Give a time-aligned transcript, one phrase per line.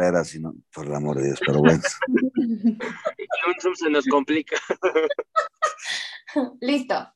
[0.00, 1.82] carrera, sino, por el amor de Dios, pero bueno.
[3.74, 4.56] se nos complica.
[6.60, 7.12] Listo.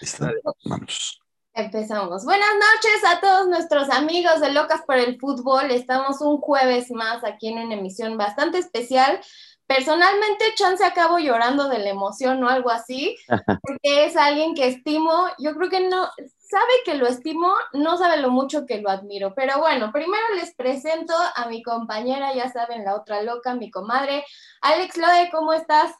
[0.00, 0.26] Listo,
[0.64, 1.20] vamos.
[1.54, 2.24] Empezamos.
[2.24, 5.70] Buenas noches a todos nuestros amigos de Locas por el Fútbol.
[5.70, 9.20] Estamos un jueves más aquí en una emisión bastante especial.
[9.66, 13.16] Personalmente, Chance acabo llorando de la emoción o algo así,
[13.62, 16.08] porque es alguien que estimo, yo creo que no,
[16.52, 19.32] sabe que lo estimo, no sabe lo mucho que lo admiro.
[19.34, 24.22] Pero bueno, primero les presento a mi compañera, ya saben, la otra loca, mi comadre.
[24.60, 25.92] Alex Lode, ¿cómo estás?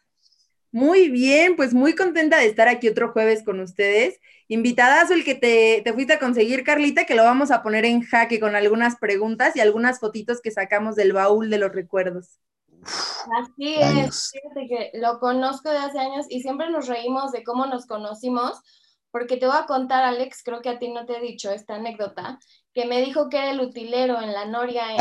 [0.71, 4.21] Muy bien, pues muy contenta de estar aquí otro jueves con ustedes.
[4.49, 8.03] Invitadazo el que te, te, fuiste a conseguir, Carlita, que lo vamos a poner en
[8.03, 12.39] jaque con algunas preguntas y algunas fotitos que sacamos del baúl de los recuerdos.
[12.83, 17.65] Así es, fíjate que lo conozco de hace años y siempre nos reímos de cómo
[17.67, 18.61] nos conocimos,
[19.13, 21.77] porque te voy a contar, Alex, creo que a ti no te he dicho esta
[21.77, 22.41] anécdota,
[22.75, 24.99] que me dijo que era el utilero en la Noria en,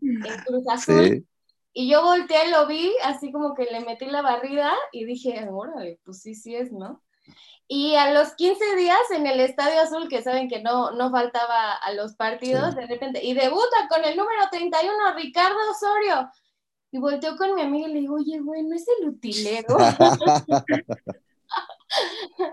[0.26, 1.26] en Cruz Azul.
[1.72, 6.00] Y yo volteé, lo vi, así como que le metí la barrida y dije, órale,
[6.04, 7.02] pues sí, sí es, ¿no?
[7.68, 11.74] Y a los 15 días en el Estadio Azul, que saben que no, no faltaba
[11.74, 16.28] a los partidos, de repente, y debuta con el número 31, Ricardo Osorio.
[16.90, 19.76] Y volteo con mi amiga y le digo, oye, güey, ¿no es el utilero?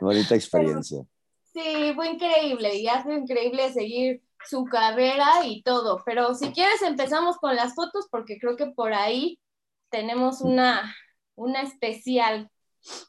[0.02, 1.05] Bonita experiencia.
[1.53, 6.02] sí, fue increíble y ha sido increíble seguir su carrera y todo.
[6.05, 9.39] Pero si quieres empezamos con las fotos porque creo que por ahí
[9.89, 10.95] tenemos una,
[11.35, 12.49] una especial.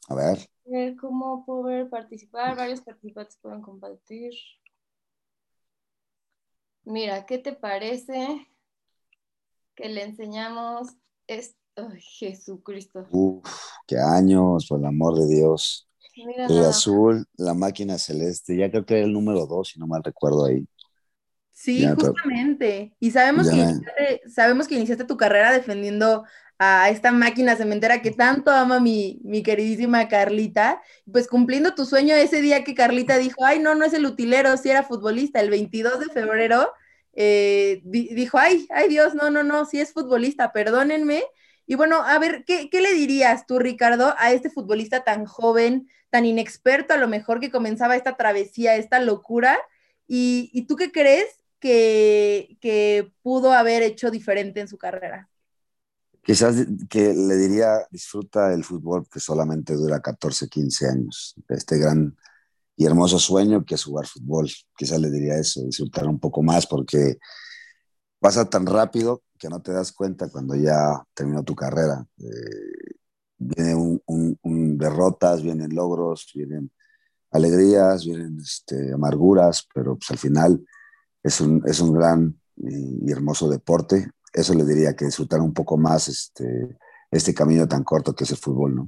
[0.09, 0.39] A ver.
[0.67, 2.57] A ver cómo poder participar.
[2.57, 4.33] Varios participantes pueden compartir.
[6.85, 8.49] Mira, ¿qué te parece
[9.75, 10.89] que le enseñamos
[11.27, 11.57] esto?
[12.19, 13.07] Jesucristo.
[13.11, 13.49] Uf,
[13.87, 15.88] qué años, por el amor de Dios.
[16.49, 20.03] El azul, la máquina celeste, ya creo que era el número dos, si no mal
[20.03, 20.67] recuerdo ahí.
[21.53, 22.95] Sí, justamente.
[23.01, 26.25] Y sabemos que, iniciaste, sabemos que iniciaste tu carrera defendiendo
[26.59, 32.15] a esta máquina cementera que tanto ama mi, mi queridísima Carlita, pues cumpliendo tu sueño
[32.15, 35.51] ese día que Carlita dijo, ay, no, no es el utilero, sí era futbolista, el
[35.51, 36.73] 22 de febrero,
[37.15, 41.23] eh, dijo, ay, ay Dios, no, no, no, sí es futbolista, perdónenme.
[41.69, 45.87] Y bueno, a ver, ¿qué, ¿qué le dirías tú, Ricardo, a este futbolista tan joven,
[46.09, 49.59] tan inexperto a lo mejor que comenzaba esta travesía, esta locura?
[50.07, 51.27] ¿Y, y tú qué crees
[51.61, 55.29] que, pudo haber hecho diferente en su carrera?
[56.23, 56.57] Quizás
[56.89, 61.35] que le diría, disfruta el fútbol que solamente dura 14, 15 años.
[61.51, 62.17] Este gran
[62.77, 64.49] y hermoso sueño que es jugar fútbol.
[64.75, 67.19] Quizás le diría eso, disfrutar un poco más porque
[68.21, 72.07] pasa tan rápido que no te das cuenta cuando ya terminó tu carrera.
[72.19, 72.97] Eh,
[73.39, 76.71] vienen un, derrotas, vienen logros, vienen
[77.31, 80.67] alegrías, vienen este, amarguras, pero pues al final
[81.23, 84.11] es un, es un gran y, hermoso deporte.
[84.33, 86.77] Eso le diría que disfrutar un poco más este,
[87.11, 88.87] este camino tan corto que es el fútbol, ¿no?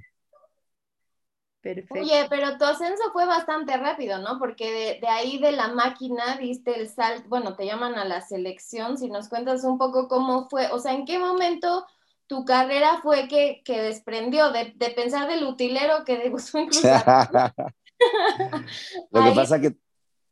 [1.62, 1.94] Perfecto.
[1.94, 4.38] Oye, pero tu ascenso fue bastante rápido, ¿no?
[4.38, 8.96] Porque de, ahí de la máquina viste el salto, bueno, te llaman a la selección,
[8.96, 11.86] si nos cuentas un poco cómo fue, o sea, ¿en qué momento
[12.26, 16.68] tu carrera fue que, que desprendió de, de, pensar del utilero que debutó en
[19.10, 19.76] Lo que pasa que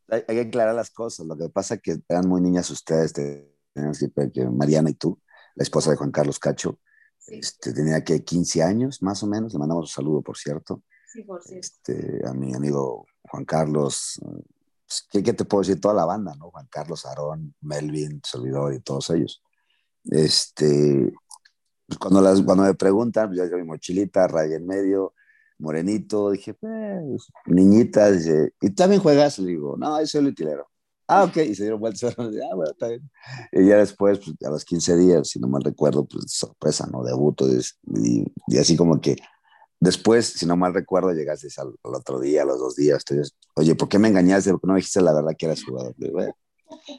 [0.09, 1.27] hay, que aclarar las cosas.
[1.27, 3.53] Lo que pasa es que eran muy niñas ustedes, que
[4.51, 5.21] Mariana y tú,
[5.55, 6.79] la esposa de Juan Carlos Cacho,
[7.27, 9.53] este, tenía que 15 años más o menos.
[9.53, 10.83] Le mandamos un saludo, por cierto.
[11.51, 14.21] Este, a mi amigo Juan Carlos.
[14.21, 15.81] Pues, ¿qué, ¿qué, te puedo decir?
[15.81, 16.51] Toda la banda, ¿no?
[16.51, 19.43] Juan Carlos, Aarón, Melvin, Servidor y todos ellos.
[20.05, 21.13] Este,
[21.87, 25.15] pues, cuando, las, cuando me preguntan, pues, ya mi mochilita, raya en medio,
[25.59, 29.39] morenito, dije, pues, niñita, dice, ¿y también juegas?
[29.39, 30.69] Le digo, no, soy el utilero.
[31.07, 33.11] Ah, ok, y se dieron vueltas, ah, bueno, está bien.
[33.53, 37.03] Y ya después, pues, a los 15 días, si no mal recuerdo, pues sorpresa, ¿no?
[37.03, 39.17] Debuto, y, y así como que
[39.81, 43.75] después, si no mal recuerdo, llegaste al, otro día, a los dos días, entonces, oye,
[43.75, 44.51] ¿por qué me engañaste?
[44.51, 45.95] ¿Por qué no me dijiste la verdad que eras jugador?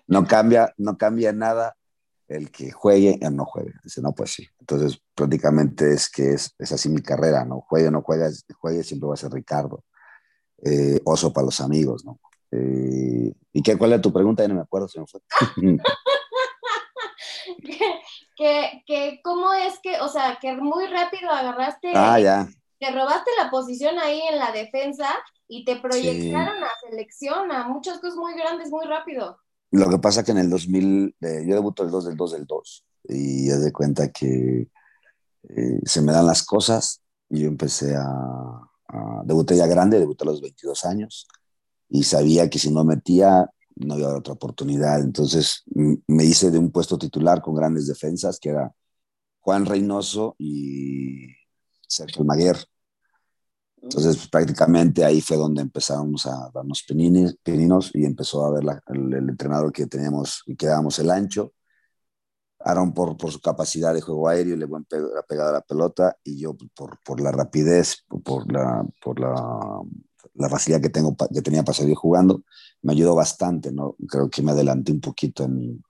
[0.08, 1.76] no cambia, no cambia nada
[2.28, 3.74] el que juegue o no juegue.
[3.84, 4.48] Dice, no, pues sí.
[4.60, 7.62] Entonces, prácticamente es que es, es así mi carrera, ¿no?
[7.62, 8.30] Juegue o no juegue,
[8.60, 9.84] juegue siempre va a ser Ricardo.
[10.64, 12.20] Eh, oso para los amigos, ¿no?
[12.52, 14.44] Eh, ¿Y qué, cuál era tu pregunta?
[14.44, 15.22] Ya no me acuerdo, se me fue.
[18.38, 22.48] que, que, ¿cómo es que, o sea, que muy rápido agarraste, ah, ya.
[22.80, 25.08] Te robaste la posición ahí en la defensa
[25.48, 29.38] y te proyectaron a selección, a muchas cosas muy grandes, muy rápido.
[29.72, 32.46] Lo que pasa que en el 2000, eh, yo debuto el 2 del 2 del
[32.46, 34.68] 2 y ya de cuenta que
[35.50, 40.24] eh, se me dan las cosas y yo empecé a, a, debuté ya grande, debuté
[40.24, 41.28] a los 22 años
[41.90, 43.50] y sabía que si no metía
[43.80, 45.02] no había otra oportunidad.
[45.02, 48.74] Entonces me hice de un puesto titular con grandes defensas, que era
[49.40, 51.28] Juan Reynoso y
[51.90, 52.58] Sergio Maguer.
[53.82, 59.30] Entonces, pues, prácticamente ahí fue donde empezamos a darnos peninos y empezó a ver el,
[59.30, 61.54] entrenador que teníamos y quedábamos el ancho.
[62.60, 66.18] Aaron por, por su capacidad de juego aéreo, le buen la pegada a la pelota
[66.26, 69.34] y yo por, por la rapidez, por, la, por la,
[70.34, 72.44] la, facilidad que, tengo, que tenía para seguir jugando,
[72.82, 73.96] me ayudó bastante, ¿no?
[74.10, 75.82] Creo que me adelanté un poquito en mi,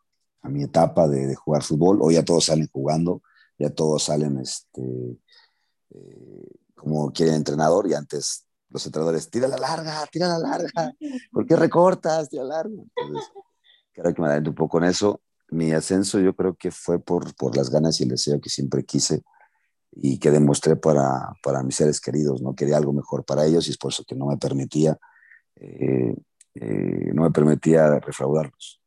[0.43, 1.97] a mi etapa de, de, jugar fútbol.
[2.01, 3.23] Hoy ya todos salen jugando,
[3.57, 5.17] ya todos salen este,
[5.91, 10.93] eh, como quiere el entrenador y antes los entrenadores, tira la larga, tira la larga,
[11.31, 12.29] ¿por qué recortas?
[12.29, 12.83] Tira larga.
[12.95, 13.31] Entonces,
[13.93, 15.21] creo que me adelanté un poco en eso.
[15.49, 18.85] Mi ascenso yo creo que fue por, por las ganas y el deseo que siempre
[18.85, 19.23] quise
[19.91, 22.55] y que demostré para, para mis seres queridos, ¿no?
[22.55, 24.97] Quería algo mejor para ellos y es por eso que no me permitía,
[25.55, 26.15] eh,
[26.53, 28.78] eh, no me permitía refraudarlos.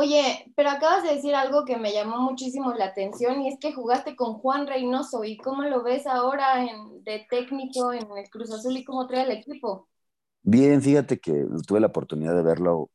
[0.00, 3.72] Oye, pero acabas de decir algo que me llamó muchísimo la atención y es que
[3.72, 8.52] jugaste con Juan Reynoso y cómo lo ves ahora en, de técnico en el Cruz
[8.52, 9.88] Azul y cómo trae el equipo.
[10.40, 12.92] Bien, fíjate que tuve la oportunidad de verlo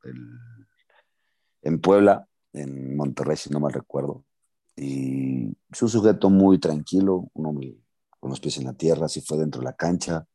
[1.61, 4.23] en Puebla, en Monterrey, si no mal recuerdo.
[4.77, 7.59] Y es un sujeto muy tranquilo, uno
[8.17, 10.25] con los pies en la tierra, así fue dentro de la cancha.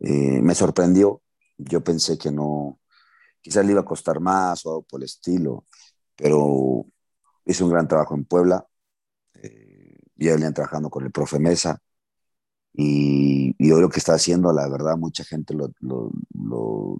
[0.00, 1.22] Eh, me sorprendió,
[1.56, 2.80] yo pensé que no,
[3.40, 5.64] quizás le iba a costar más o algo por el estilo,
[6.16, 6.86] pero
[7.44, 8.66] hizo un gran trabajo en Puebla.
[9.34, 11.80] Eh, ya venían trabajando con el profe Mesa.
[12.72, 15.70] Y, y, hoy lo que está haciendo, la verdad, mucha gente lo,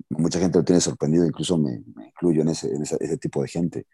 [0.08, 3.86] mucha gente lo tiene sorprendido, incluso me, incluyo en, ese, en ese, tipo de gente.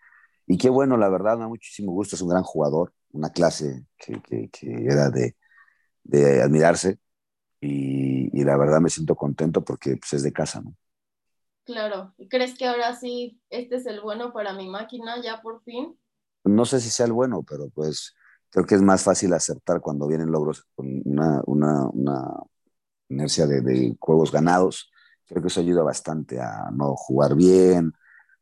[0.46, 3.84] Y qué bueno, la verdad, me da muchísimo gusto, es un gran jugador, una clase
[3.98, 5.34] que, que, era de,
[6.42, 6.98] admirarse.
[7.60, 10.76] Y, y, la verdad me siento contento porque pues, es de casa, ¿no?
[11.64, 15.62] Claro, ¿y crees que ahora sí este es el bueno para mi máquina ya por
[15.62, 15.96] fin?
[16.44, 18.14] No sé si sea el bueno, pero pues
[18.50, 22.34] creo que es más fácil aceptar cuando vienen logros con una, una, una
[23.08, 24.90] inercia de, de, juegos ganados.
[25.26, 27.92] Creo que eso ayuda bastante a no jugar bien,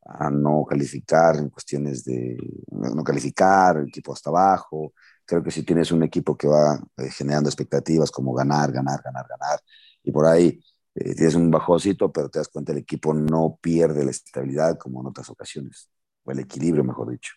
[0.05, 2.37] a no calificar en cuestiones de
[2.71, 4.93] no calificar, el equipo hasta abajo.
[5.25, 9.25] Creo que si tienes un equipo que va eh, generando expectativas como ganar, ganar, ganar,
[9.29, 9.59] ganar,
[10.03, 10.59] y por ahí
[10.95, 15.01] eh, tienes un bajocito, pero te das cuenta el equipo no pierde la estabilidad como
[15.01, 15.89] en otras ocasiones,
[16.23, 17.33] o el equilibrio, mejor dicho.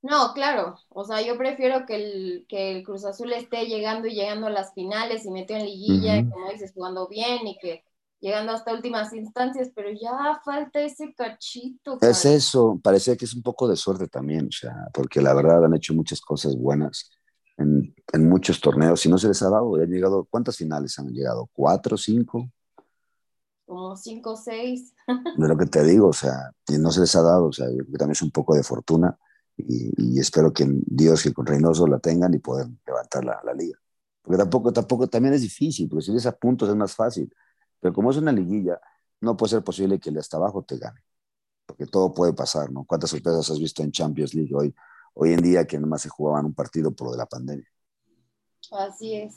[0.00, 4.14] No, claro, o sea, yo prefiero que el, que el Cruz Azul esté llegando y
[4.14, 7.82] llegando a las finales y metió en liguilla, como dices, jugando bien y que
[8.20, 11.98] llegando hasta últimas instancias, pero ya falta ese cachito.
[12.00, 15.64] Es eso, parece que es un poco de suerte también, o sea, porque la verdad
[15.64, 17.10] han hecho muchas cosas buenas
[17.58, 19.74] en, en, muchos torneos y no se les ha dado.
[19.74, 21.48] Han llegado, ¿cuántas finales han llegado?
[21.52, 22.50] ¿Cuatro, cinco?
[23.66, 24.94] Como cinco, seis.
[25.36, 27.78] De lo que te digo, o sea, no se les ha dado, o sea, yo
[27.78, 29.18] creo que también es un poco de fortuna
[29.56, 33.52] y, y espero que Dios y con Reynoso la tengan y puedan levantar la, la,
[33.52, 33.78] liga.
[34.22, 37.30] Porque tampoco, tampoco, también es difícil, porque si vienes a puntos es más fácil.
[37.80, 38.80] Pero como es una liguilla,
[39.20, 41.00] no puede ser posible que el de hasta abajo te gane.
[41.66, 42.84] Porque todo puede pasar, ¿no?
[42.84, 44.74] ¿Cuántas sorpresas has visto en Champions League hoy?
[45.20, 47.68] Hoy en día que nomás se jugaban un partido por lo de la pandemia.
[48.70, 49.36] Así es.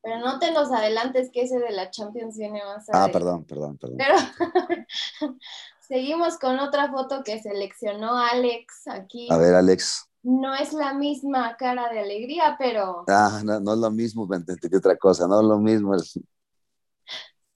[0.00, 3.76] Pero no te nos adelantes que ese de la Champions viene más Ah, perdón, perdón,
[3.78, 3.98] perdón.
[3.98, 4.14] Pero
[5.80, 9.26] seguimos con otra foto que seleccionó Alex aquí.
[9.30, 10.08] A ver, Alex.
[10.22, 13.04] No es la misma cara de alegría, pero...
[13.08, 15.96] Ah, no, no es lo mismo, me entendí otra cosa, no es lo mismo.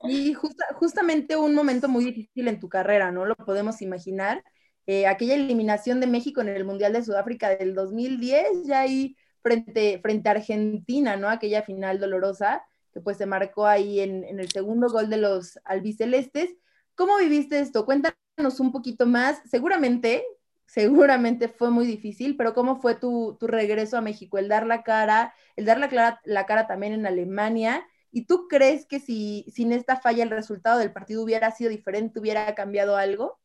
[0.05, 3.25] Y justamente un momento muy difícil en tu carrera, ¿no?
[3.25, 4.43] Lo podemos imaginar.
[4.87, 9.99] Eh, aquella eliminación de México en el Mundial de Sudáfrica del 2010, ya ahí frente,
[10.01, 11.29] frente a Argentina, ¿no?
[11.29, 15.59] Aquella final dolorosa que pues se marcó ahí en, en el segundo gol de los
[15.65, 16.55] albicelestes.
[16.95, 17.87] ¿Cómo viviste esto?
[17.87, 19.41] Cuéntanos un poquito más.
[19.51, 20.25] Seguramente,
[20.67, 24.39] seguramente fue muy difícil, pero ¿cómo fue tu, tu regreso a México?
[24.39, 27.87] El dar la cara, el dar la, cara, la cara también en Alemania.
[28.11, 32.21] ¿Y tú crees que si sin esta falla el resultado del partido hubiera sido diferente,
[32.21, 33.41] hubiera cambiado algo?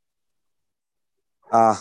[1.52, 1.80] Ah,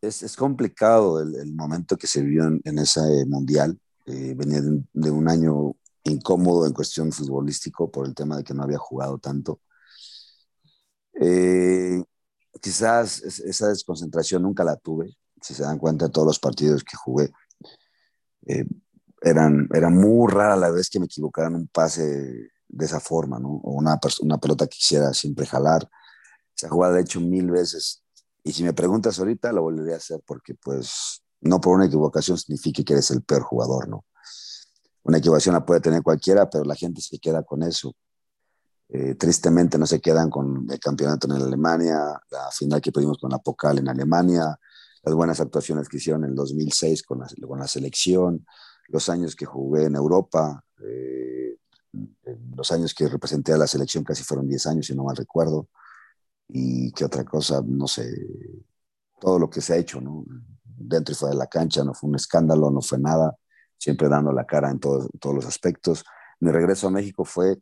[0.00, 3.78] es, es complicado el, el, momento que se vivió en, en ese mundial.
[4.06, 8.54] Eh, venía de, de, un año incómodo en cuestión futbolístico por el tema de que
[8.54, 9.60] no había jugado tanto.
[11.20, 12.02] Eh,
[12.60, 15.16] quizás esa desconcentración nunca la tuve.
[15.42, 17.30] Si se dan cuenta, todos los partidos que jugué
[18.46, 18.64] eh,
[19.20, 23.48] eran, era muy rara la vez que me equivocaran un pase de esa forma, ¿no?
[23.62, 25.88] O una, una pelota que quisiera siempre jalar.
[26.54, 28.02] Se ha jugado, de hecho, mil veces
[28.48, 32.38] y si me preguntas ahorita, lo volvería a hacer porque, pues, no por una equivocación
[32.38, 34.06] significa que eres el peor jugador, ¿no?
[35.02, 37.94] Una equivocación la puede tener cualquiera, pero la gente se queda con eso.
[38.88, 41.98] Eh, tristemente no se quedan con el campeonato en Alemania,
[42.30, 44.58] la final que pudimos con la Pocal en Alemania,
[45.02, 48.46] las buenas actuaciones que hicieron en el 2006 con la, con la selección,
[48.86, 51.58] los años que jugué en Europa, eh,
[52.56, 55.68] los años que representé a la selección casi fueron 10 años, si no mal recuerdo,
[56.48, 58.10] y qué otra cosa, no sé,
[59.20, 60.24] todo lo que se ha hecho, ¿no?
[60.64, 63.36] Dentro y fuera de la cancha, no fue un escándalo, no fue nada,
[63.76, 66.04] siempre dando la cara en todos los aspectos.
[66.40, 67.58] Mi regreso a México fue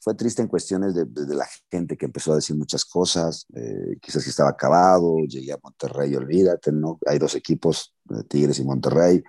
[0.00, 4.22] fue triste en cuestiones de, la gente que empezó a decir muchas cosas, eh, quizás
[4.22, 6.98] que estaba acabado, llegué a Monterrey, olvídate, ¿no?
[7.06, 9.22] Hay dos equipos, de Tigres y Monterrey,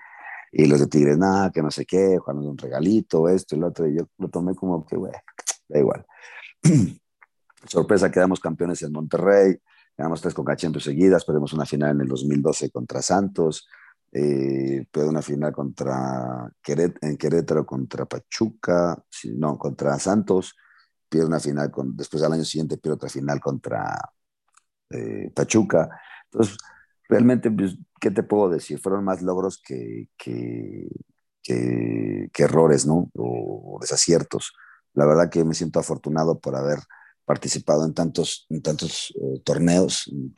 [0.51, 3.67] y los de Tigres, nada, que no sé qué, jugando un regalito, esto y lo
[3.67, 5.17] otro, y yo lo tomé como que, bueno,
[5.69, 6.05] da igual.
[7.67, 9.55] Sorpresa, quedamos campeones en Monterrey,
[9.97, 13.67] ganamos tres Coca Champions seguidas, perdimos una final en el 2012 contra Santos,
[14.11, 19.03] eh, una final contra en Querétaro contra Pachuca,
[19.35, 20.55] no, contra Santos,
[21.09, 23.97] pierde una final, con, después al año siguiente pierde otra final contra
[24.89, 25.89] eh, Pachuca.
[26.31, 26.57] Entonces,
[27.09, 28.79] realmente, pues, ¿qué te puedo decir?
[28.79, 30.87] Fueron más logros que, que,
[32.37, 33.09] errores, ¿no?
[33.15, 34.53] O, desaciertos.
[34.93, 36.79] La verdad que me siento afortunado por haber
[37.25, 40.33] participado en tantos, en tantos eh, torneos, en,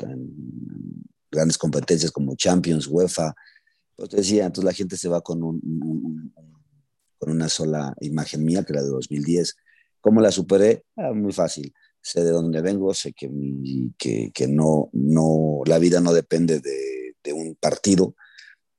[1.29, 3.35] grandes competencias como Champions, UEFA.
[3.95, 6.33] Pues decía, entonces la gente se va con, un,
[7.17, 9.55] con una sola imagen mía, que era de 2010
[10.07, 10.85] ¿Cómo la superé?
[10.95, 11.73] Ah, muy fácil.
[12.01, 13.29] Sé de dónde vengo, sé que,
[13.97, 18.15] que, que no, no, la vida no depende de, de un partido,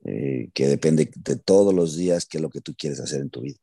[0.05, 3.29] eh, que depende de todos los días qué es lo que tú quieres hacer en
[3.29, 3.59] tu vida.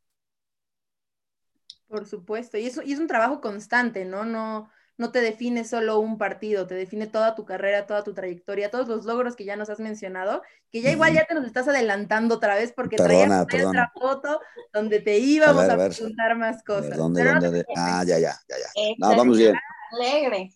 [1.88, 4.26] Por supuesto, y, eso, y es un trabajo constante, ¿no?
[4.26, 8.72] No, no te define solo un partido, te define toda tu carrera, toda tu trayectoria,
[8.72, 11.68] todos los logros que ya nos has mencionado, que ya igual ya te nos estás
[11.68, 14.40] adelantando otra vez porque traías otra foto
[14.74, 16.98] donde te íbamos a, preguntar más cosas.
[16.98, 18.96] ¿Dónde, dónde, Ah, ya, ya, ya, ya.
[18.98, 19.56] No, vamos bien.
[19.92, 20.52] Alegre.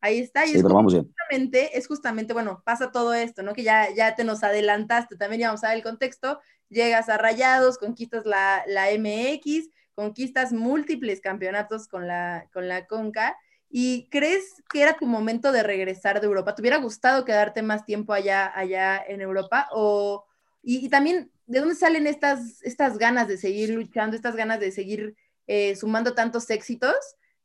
[0.00, 3.52] Ahí está, y es, justamente, es justamente, bueno, pasa todo esto, ¿no?
[3.52, 7.18] Que ya, ya te nos adelantaste, también ya vamos a ver el contexto, llegas a
[7.18, 13.36] Rayados, conquistas la, la MX, conquistas múltiples campeonatos con la, con la Conca.
[13.68, 16.54] ¿Y crees que era tu momento de regresar de Europa?
[16.54, 19.66] ¿Te hubiera gustado quedarte más tiempo allá, allá en Europa?
[19.72, 20.24] O,
[20.62, 25.16] y, también, ¿de dónde salen estas, estas ganas de seguir luchando, estas ganas de seguir
[25.48, 26.94] eh, sumando tantos éxitos,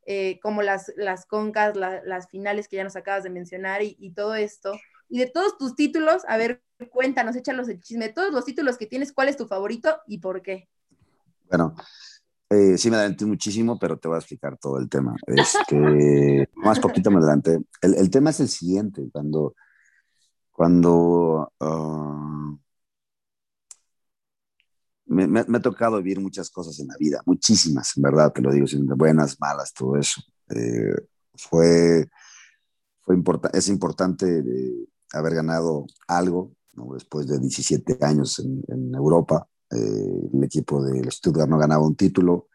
[0.05, 4.11] eh, como las, las concas, las finales que ya nos acabas de mencionar y, y,
[4.11, 4.79] todo esto?
[5.09, 8.77] Y de todos tus títulos, a ver, cuéntanos, échalos el chisme, de todos los títulos
[8.77, 10.69] que tienes, ¿cuál es tu favorito y por qué?
[11.49, 11.75] Bueno,
[12.53, 15.15] eh, sí me adelanté muchísimo, pero te voy a explicar todo el tema.
[15.27, 17.59] Este, más poquito me adelanté.
[17.81, 19.55] El, el, tema es el siguiente, cuando,
[20.51, 22.57] cuando uh,
[25.05, 28.51] me, me, ha tocado vivir muchas cosas en la vida, muchísimas, en verdad, te lo
[28.51, 30.21] digo, buenas, malas, todo eso.
[30.49, 30.95] Eh,
[31.35, 32.07] fue,
[33.01, 34.43] fue importa es importante
[35.13, 36.93] haber ganado algo, ¿no?
[36.93, 41.95] después de 17 años en, en Europa, eh, el equipo del Stuttgart no ganaba un
[41.95, 42.47] título.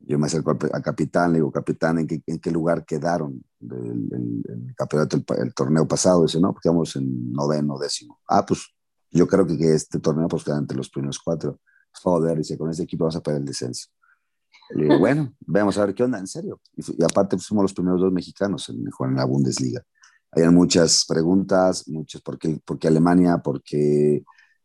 [0.00, 4.44] Yo me acerco al, capitán, le digo, capitán, ¿en qué, en qué lugar quedaron el,
[4.48, 6.22] el, campeonato, el, torneo pasado?
[6.22, 8.20] Dice, no, porque quedamos en noveno, décimo.
[8.28, 8.72] Ah, pues
[9.10, 11.58] yo creo que, este torneo pues queda entre los primeros cuatro.
[12.02, 13.88] Joder, dice, con este equipo vamos a perder el descenso.
[14.70, 16.60] Le digo, bueno, vamos a ver qué onda, en serio.
[16.76, 19.82] Y, aparte pues, fuimos los primeros dos mexicanos en, en la Bundesliga.
[20.30, 23.38] Habían muchas preguntas, muchos, ¿por qué, por qué Alemania?
[23.38, 24.22] ¿Por qué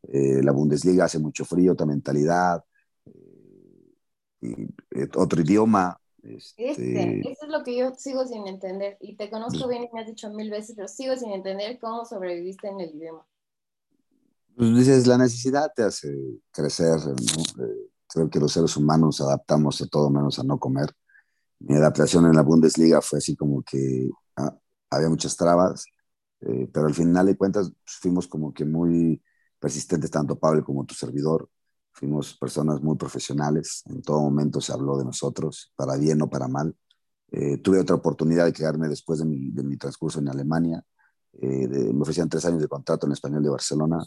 [0.08, 2.64] eh, la Bundesliga hace mucho frío, otra mentalidad,
[3.06, 5.98] eh, eh, otro idioma.
[6.22, 7.20] Este, este...
[7.32, 8.98] eso es lo que yo sigo sin entender.
[9.00, 12.06] Y te conozco bien y me has dicho mil veces, pero sigo sin entender cómo
[12.06, 13.26] sobreviviste en el idioma.
[14.56, 16.14] Pues dices, la necesidad te hace
[16.52, 17.00] crecer.
[18.08, 20.90] creo que los seres humanos adaptamos a todo menos a no comer.
[21.60, 24.56] Mi adaptación en la Bundesliga fue así como que ah,
[24.90, 25.86] había muchas trabas,
[26.40, 29.22] pero al final de cuentas pues, fuimos como que muy
[29.64, 31.50] persistentes, tanto Pablo como tu servidor.
[31.94, 36.50] Fuimos personas muy profesionales, en todo momento se habló de nosotros, para bien o para
[36.50, 36.76] mal.
[37.32, 40.84] Eh, tuve otra oportunidad de quedarme después de mi, de mi transcurso en Alemania.
[41.42, 44.06] Eh, me ofrecían tres años de contrato en Español de Barcelona,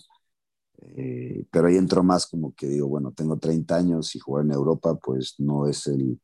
[0.95, 4.53] eh, pero ahí entró más como que digo, bueno, tengo 30 años y jugar en
[4.53, 6.21] Europa, pues no es el,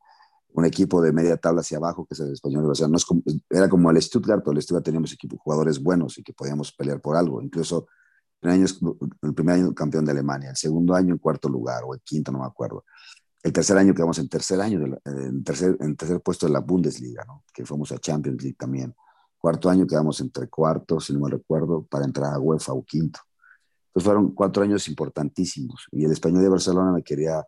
[0.52, 2.98] un equipo de media tabla hacia abajo, que es el Español de Barcelona.
[3.08, 6.70] No era como el Stuttgart, pero el Stuttgart teníamos equipos, jugadores buenos y que podíamos
[6.72, 7.40] pelear por algo.
[7.40, 7.86] Incluso
[8.50, 8.66] año,
[9.22, 12.32] el primer año campeón de Alemania, el segundo año en cuarto lugar o el quinto,
[12.32, 12.84] no me acuerdo.
[13.42, 17.24] El tercer año quedamos en tercer año, en, tercer, en tercer puesto de la Bundesliga,
[17.24, 17.44] ¿no?
[17.52, 18.94] que fuimos a Champions League también.
[19.38, 23.20] Cuarto año quedamos entre cuartos, si no me recuerdo, para entrar a UEFA o quinto.
[23.88, 25.86] Entonces fueron cuatro años importantísimos.
[25.90, 27.44] Y el español de Barcelona me quería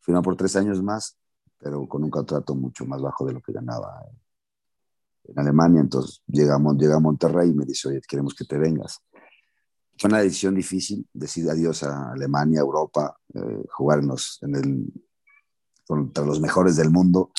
[0.00, 1.16] firmar por tres años más,
[1.56, 4.02] pero con un contrato mucho más bajo de lo que ganaba
[5.24, 5.80] en Alemania.
[5.80, 9.00] Entonces llegamos, llega a Monterrey y me dice, oye, queremos que te vengas.
[9.98, 14.92] Fue una decisión difícil, decir adiós a Alemania, Europa, eh, jugarnos en el,
[15.86, 17.32] contra los mejores del mundo,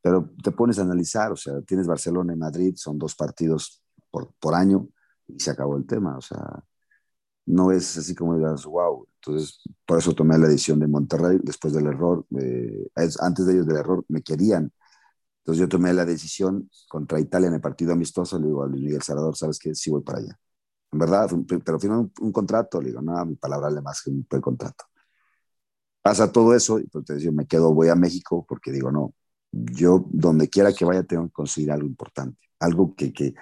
[0.00, 4.32] pero te pones a analizar, o sea, tienes Barcelona y Madrid, son dos partidos por,
[4.38, 4.88] por año
[5.26, 6.62] y se acabó el tema, o sea,
[7.46, 9.06] no es así como digas, wow.
[9.16, 12.26] Entonces, por eso tomé la decisión de Monterrey después del error.
[12.38, 12.88] Eh,
[13.20, 14.72] antes de ellos del error, me querían.
[15.38, 18.38] Entonces, yo tomé la decisión contra Italia en el partido amistoso.
[18.38, 19.74] Le digo a Luis Miguel Salvador, ¿sabes qué?
[19.74, 20.38] Sí voy para allá.
[20.98, 21.30] Verdad,
[21.64, 22.80] pero firmé un, contrato.
[22.80, 24.84] Le digo, no, mi palabra vale más que un contrato.
[26.02, 29.14] Pasa todo eso y pues te digo, me quedo, voy a México porque digo, no,
[29.50, 33.34] yo donde quiera que vaya tengo que conseguir algo importante, algo que, que,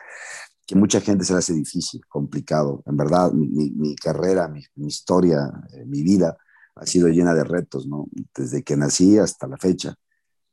[0.67, 2.83] que mucha gente se le hace difícil, complicado.
[2.87, 6.37] En verdad, mi, mi, carrera, mi, mi historia, eh, mi vida
[6.77, 8.07] ha sido llena de retos, ¿no?
[8.35, 9.97] Desde que nací hasta la fecha,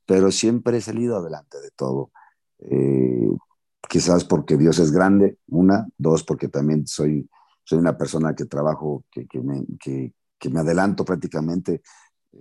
[0.06, 2.12] pero siempre he salido adelante de todo.
[2.60, 3.30] Eh,
[3.88, 7.30] quizás porque Dios es grande, una, dos, porque también soy,
[7.64, 10.14] soy una persona que trabajo, que, que, me, que,
[10.50, 11.82] me adelanto prácticamente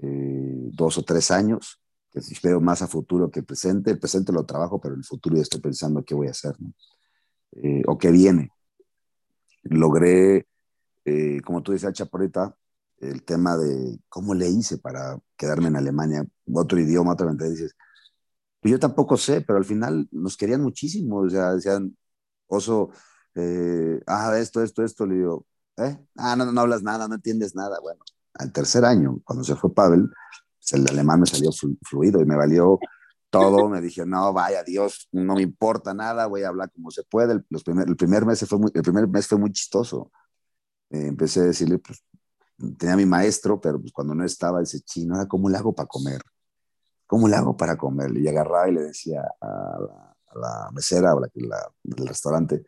[0.03, 1.81] eh, dos o tres años,
[2.11, 3.91] que veo más a futuro que presente.
[3.91, 6.55] El presente lo trabajo, pero el futuro ya estoy pensando qué voy a hacer.
[6.59, 6.73] ¿no?
[7.53, 8.51] Eh, o que viene.
[9.63, 10.47] Logré,
[11.05, 12.55] eh, como tú decías, Chaporita,
[13.01, 17.57] el tema de cómo le hice para quedarme en Alemania, otro idioma, otra mentalidad.
[17.57, 17.77] Dices,
[18.63, 21.19] yo tampoco sé, pero al final nos querían muchísimo.
[21.19, 21.97] O sea, decían,
[22.47, 22.91] oso,
[23.35, 25.07] eh, ah, esto, esto, esto.
[25.07, 25.47] Le digo,
[25.77, 25.99] ¿eh?
[26.17, 27.79] Ah, no, no hablas nada, no entiendes nada.
[27.81, 28.01] Bueno,
[28.35, 30.09] al tercer año, cuando se fue Pavel,
[30.59, 31.51] pues el alemán me salió
[31.83, 32.79] fluido y me valió
[33.31, 37.05] todo, me dije, no, vaya Dios, no me importa nada, voy a hablar como se
[37.05, 37.35] puede.
[37.35, 40.11] El, los primer, el primer, mes, fue muy, el primer mes fue muy chistoso.
[40.91, 42.03] Eh, empecé a decirle, pues,
[42.79, 46.23] tenía mi maestro, pero pues, cuando no estaba, dice, chino, ¿cómo le hago para comer?
[47.09, 48.15] ¿Cómo le hago para comer?
[48.17, 49.79] Y agarraba y le decía a
[50.35, 51.29] la, mesera o la,
[51.83, 52.63] del restaurante,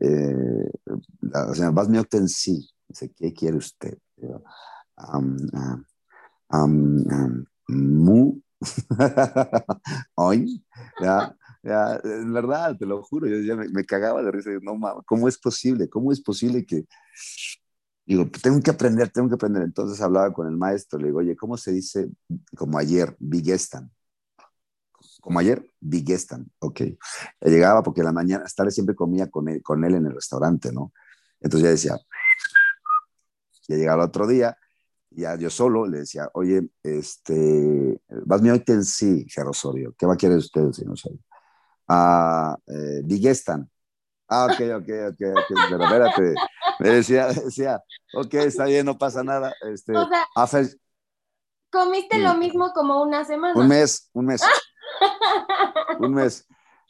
[0.00, 0.70] eh,
[1.22, 2.68] vas mi sí.
[2.88, 3.96] Dice, ¿qué quiere usted?
[6.50, 8.40] um, mu
[10.14, 10.64] Hoy,
[11.00, 14.50] ya, ya, en verdad, te lo juro, yo ya me, cagaba de risa.
[14.60, 14.76] No,
[15.06, 15.88] ¿cómo es posible?
[15.88, 16.86] ¿Cómo es posible que.?
[18.06, 19.62] Digo, tengo que aprender, tengo que aprender.
[19.62, 22.10] Entonces hablaba con el maestro, le digo, oye, ¿cómo se dice
[22.56, 23.90] como ayer, Bigestan?
[25.20, 26.82] Como ayer, Bigestan, ok.
[27.40, 30.70] llegaba porque en la mañana, hasta siempre comía con él, con él en el restaurante,
[30.70, 30.92] ¿no?
[31.40, 31.98] Entonces ya decía,
[33.68, 34.56] ya llegaba el otro día,
[35.10, 40.16] ya yo solo le decía, oye, este, vas mi hoy sí, Osorio, ¿qué va a
[40.18, 41.20] querer usted, señor Osorio?
[41.88, 43.70] Ah, eh, Digestan.
[44.28, 46.34] Ah, ok, ok, ok, ok, pero espérate.
[46.78, 47.82] Decía, decía,
[48.14, 49.54] ok, está bien, no pasa nada.
[49.72, 50.08] Este, o
[50.46, 50.62] sea,
[51.70, 53.58] comiste lo mismo como una semana.
[53.58, 54.42] Un mes, un mes.
[55.98, 56.46] un mes.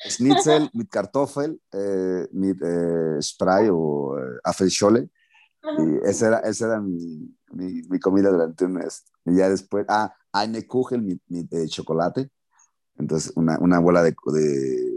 [0.07, 5.09] Schnitzel mit Kartoffel, eh, mit eh, Spray o eh, Affelschole.
[5.79, 9.05] Y esa era, esa era mi, mi, mi, comida durante un mes.
[9.25, 12.31] Y ya después, ah, eine Kuchen, mi, mi de chocolate.
[12.99, 14.94] Entonces, una, una bola de, de,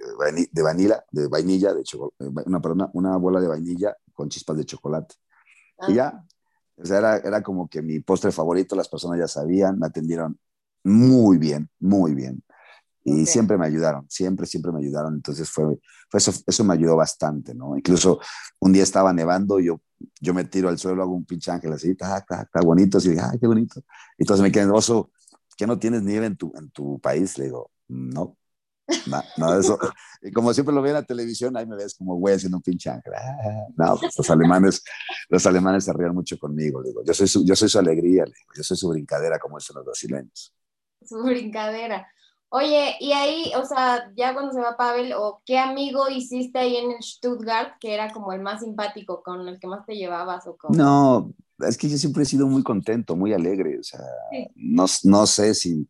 [0.00, 4.64] de, vanilla, de vainilla, de chocolate, una, perdona, una bola de vainilla con chispas de
[4.64, 5.14] chocolate.
[5.88, 6.26] Y ya, ah.
[6.76, 10.38] o sea, era, era como que mi postre favorito, las personas ya sabían, me atendieron
[10.84, 12.42] muy bien, muy bien.
[13.02, 15.14] Y siempre me ayudaron, siempre, siempre me ayudaron.
[15.14, 17.76] Entonces fue, fue eso, eso me ayudó bastante, ¿no?
[17.76, 18.20] Incluso
[18.58, 19.80] un día estaba nevando yo,
[20.20, 23.16] yo me tiro al suelo, hago un pinche ángel así, está, está, está bonito, así,
[23.18, 23.80] ay, qué bonito.
[24.18, 25.10] Y entonces me quedé, oso,
[25.56, 27.38] ¿qué no tienes nieve en tu, en tu país?
[27.38, 28.36] Le digo, no,
[29.36, 29.78] nada de eso.
[30.22, 32.62] Y como siempre lo veo en la televisión, ahí me ves como güey haciendo un
[32.62, 33.12] pinche ángel.
[33.76, 34.82] No, pues los alemanes,
[35.28, 36.82] los alemanes se rían mucho conmigo.
[36.82, 39.76] digo, yo soy su, yo soy su alegría, digo, yo soy su brincadera, como dicen
[39.76, 40.54] los brasileños.
[41.02, 42.06] Su brincadera.
[42.52, 46.76] Oye, y ahí, o sea, ya cuando se va Pavel, ¿o qué amigo hiciste ahí
[46.76, 50.48] en Stuttgart que era como el más simpático, con el que más te llevabas?
[50.48, 54.00] O No, es que yo siempre he sido muy contento, muy alegre, o sea,
[54.56, 55.88] no, no, sé si,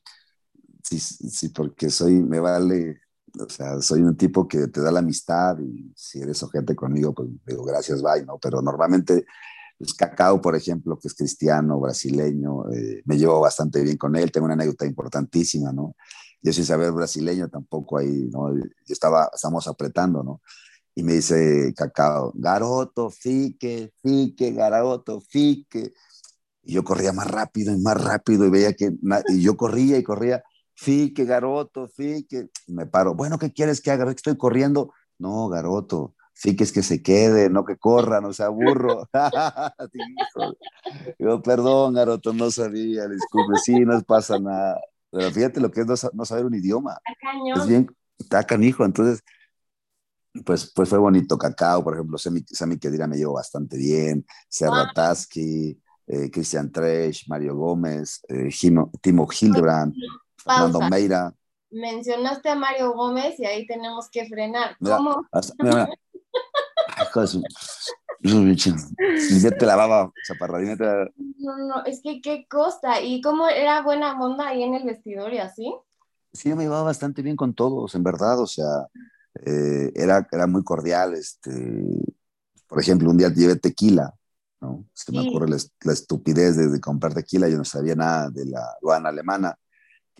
[0.99, 3.01] si, porque soy, me vale,
[3.39, 7.15] o sea, soy un tipo que te da la amistad y si eres ojete conmigo,
[7.15, 8.39] pues digo, gracias, bye, ¿no?
[8.39, 9.25] Pero normalmente
[9.79, 14.33] pues, Cacao, por ejemplo, que es cristiano, brasileño, eh, me llevo bastante bien con él,
[14.33, 15.95] tengo una anécdota importantísima, ¿no?
[16.43, 18.55] yo sin saber brasileño tampoco ahí, ¿no?
[18.57, 20.41] Yo estaba, estamos apretando, ¿no?
[20.95, 25.93] Y me dice Cacao, garoto, fique, fique, garoto, fique.
[26.63, 28.91] Y yo corría más rápido y más rápido y veía que,
[29.29, 30.43] y yo corría y corría,
[30.81, 32.49] fique, garoto, fique.
[32.67, 34.11] Y me paro, bueno, ¿qué quieres que haga?
[34.11, 34.95] Estoy corriendo.
[35.19, 39.07] No, garoto, fique es que se quede, no que corra, no sea burro.
[41.19, 44.81] yo, perdón, garoto, no sabía, disculpe, sí, no pasa nada.
[45.11, 46.99] Pero fíjate lo que es no, saber un idioma.
[47.55, 48.87] Es bien, está canijo.
[48.87, 49.23] Entonces,
[50.47, 51.37] pues, pues fue bonito.
[51.37, 54.25] Cacao, por ejemplo, Sammy, Kedira me llevó bastante bien.
[54.49, 58.49] Serrataski, eh, Christian Tresh, Mario Gómez, eh,
[59.03, 59.95] Timo Hildebrand,
[60.43, 61.35] Fernando Meira.
[61.71, 64.77] Mencionaste a Mario Gómez y ahí tenemos que frenar.
[64.81, 65.25] ¿Cómo?
[65.59, 65.89] mira,
[68.23, 70.77] ya te lavaba, chaparradina.
[71.39, 73.01] No, no, es que qué costa.
[73.01, 75.75] ¿Y cómo era buena onda ahí en el vestidor y así?
[76.33, 78.41] Sí, me llevaba bastante bien con todos, en verdad.
[78.41, 78.87] O sea,
[79.47, 81.15] eh, era, era muy cordial.
[81.15, 81.51] Este,
[82.67, 84.15] por ejemplo, un día llevé tequila,
[84.61, 84.85] ¿no?
[84.93, 87.49] Se me ocurre la, estupidez de, comprar tequila.
[87.49, 89.59] Yo no sabía nada de la aduana alemana.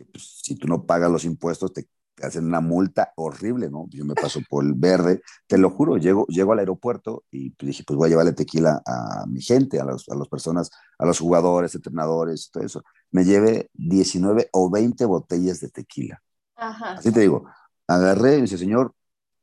[0.01, 1.87] Que pues, si tú no pagas los impuestos, te
[2.23, 3.87] hacen una multa horrible, ¿no?
[3.91, 7.85] Yo me paso por el verde, te lo juro, llego, llego al aeropuerto y dije,
[7.87, 11.19] pues voy a llevarle tequila a mi gente, a, los, a las personas, a los
[11.19, 12.83] jugadores, entrenadores, todo eso.
[13.11, 16.23] Me llevé 19 o 20 botellas de tequila.
[16.57, 16.93] Ajá.
[16.93, 17.45] Así te digo,
[17.87, 18.95] agarré y me dice, señor,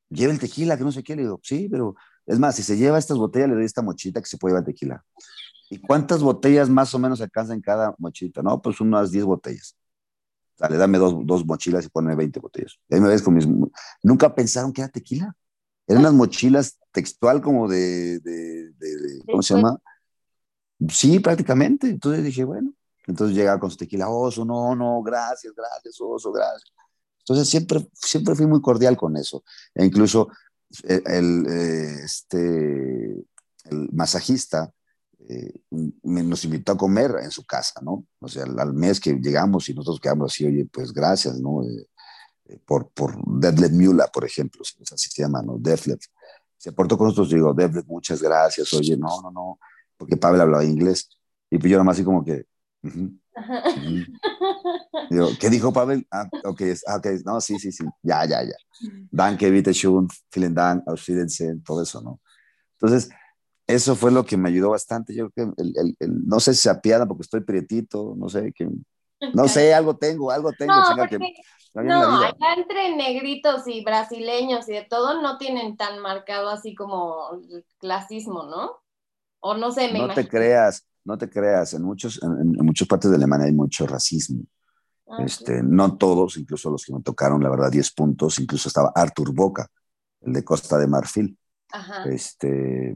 [0.09, 1.15] lleve el tequila, que no sé qué.
[1.15, 4.21] Le digo, sí, pero es más, si se lleva estas botellas, le doy esta mochita
[4.21, 5.05] que se puede llevar tequila.
[5.69, 8.41] ¿Y cuántas botellas más o menos alcanzan cada mochita?
[8.41, 9.75] No, pues unas 10 botellas.
[10.57, 12.79] Dale, dame dos, dos mochilas y ponme 20 botellas.
[12.89, 13.47] Y ahí me ves con mis...
[14.01, 15.35] Nunca pensaron que era tequila.
[15.85, 18.73] Eran unas mochilas textual como de, de,
[19.25, 19.79] ¿cómo se llama?
[20.89, 21.89] Sí, prácticamente.
[21.89, 22.73] Entonces dije, bueno,
[23.05, 26.73] entonces llegaba con su tequila, oso, no, no, gracias, gracias, oso, gracias.
[27.19, 29.43] Entonces siempre, siempre fui muy cordial con eso.
[29.73, 30.29] E incluso
[30.83, 33.25] eh, el, eh, este,
[33.65, 34.71] el masajista
[35.29, 35.53] eh,
[36.03, 38.05] nos invitó a comer en su casa, ¿no?
[38.19, 41.63] O sea, al, mes que llegamos y nosotros quedamos así, oye, pues gracias, ¿no?
[41.63, 41.87] Eh,
[42.45, 45.57] eh, por, por Detlef Mula, por ejemplo, así se llama, ¿no?
[45.57, 45.99] Detlef.
[46.57, 49.59] Se portó con nosotros, digo, Detlef, muchas gracias, oye, no, no, no,
[49.97, 51.09] porque Pavel hablaba inglés.
[51.49, 52.45] Y pues yo nomás así como que,
[55.09, 56.07] Digo, ¿qué dijo Pavel?
[56.11, 57.17] Ah, ok, ah, okay.
[57.23, 58.55] no, sí, sí, sí, ya, ya, ya.
[59.11, 62.19] Danke, bitte schön, vielen Dank, auf Wiedersehen, todo eso, ¿no?
[62.79, 63.09] Entonces,
[63.67, 65.13] eso fue lo que me ayudó bastante.
[65.13, 68.53] Yo creo que el, el, no sé si se apiada porque estoy prietito, no sé,
[68.53, 68.69] que,
[69.33, 70.73] no sé, algo tengo, algo tengo.
[70.73, 71.19] No, que,
[71.83, 77.41] no acá entre negritos y brasileños y de todo no tienen tan marcado así como
[77.79, 78.71] clasismo, ¿no?
[79.39, 83.11] O no sé, me No te creas, no te creas, en, muchos, en, muchas partes
[83.11, 84.43] de Alemania hay mucho racismo.
[85.09, 88.91] Ah, este, no todos, incluso los que me tocaron, la verdad, 10 puntos, incluso estaba
[88.95, 89.67] Artur Boca,
[90.21, 91.37] el de Costa de Marfil.
[91.71, 92.03] Ajá.
[92.05, 92.95] Este,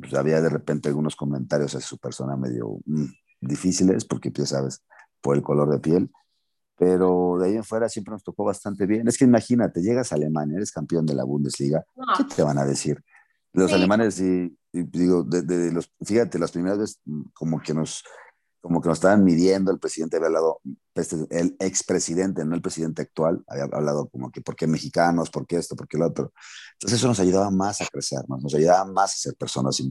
[0.00, 3.06] pues había de repente algunos comentarios a su persona medio mm,
[3.40, 4.82] difíciles, porque pues, ya sabes,
[5.20, 6.10] por el color de piel,
[6.76, 9.06] pero de ahí en fuera siempre nos tocó bastante bien.
[9.06, 11.84] Es que imagínate, llegas a Alemania, eres campeón de la Bundesliga,
[12.16, 13.02] ¿qué te van a decir?
[13.52, 18.04] Los alemanes, y, digo, de, los, fíjate, las primeras veces mm, como que nos
[18.60, 20.60] como que nos estaban midiendo, el presidente había hablado,
[20.94, 25.46] este, el expresidente, no el presidente actual, había hablado como que por qué mexicanos, por
[25.46, 26.32] qué esto, por qué lo otro.
[26.74, 29.82] Entonces eso nos ayudaba más a crecer, nos ayudaba más a ser personas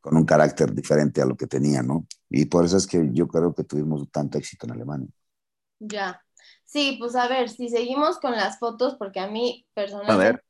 [0.00, 2.06] con un carácter diferente a lo que tenían, ¿no?
[2.28, 5.08] Y por eso es que yo creo que tuvimos tanto éxito en Alemania.
[5.78, 6.22] Ya.
[6.64, 10.42] Sí, pues a ver, si seguimos con las fotos, porque a mí personalmente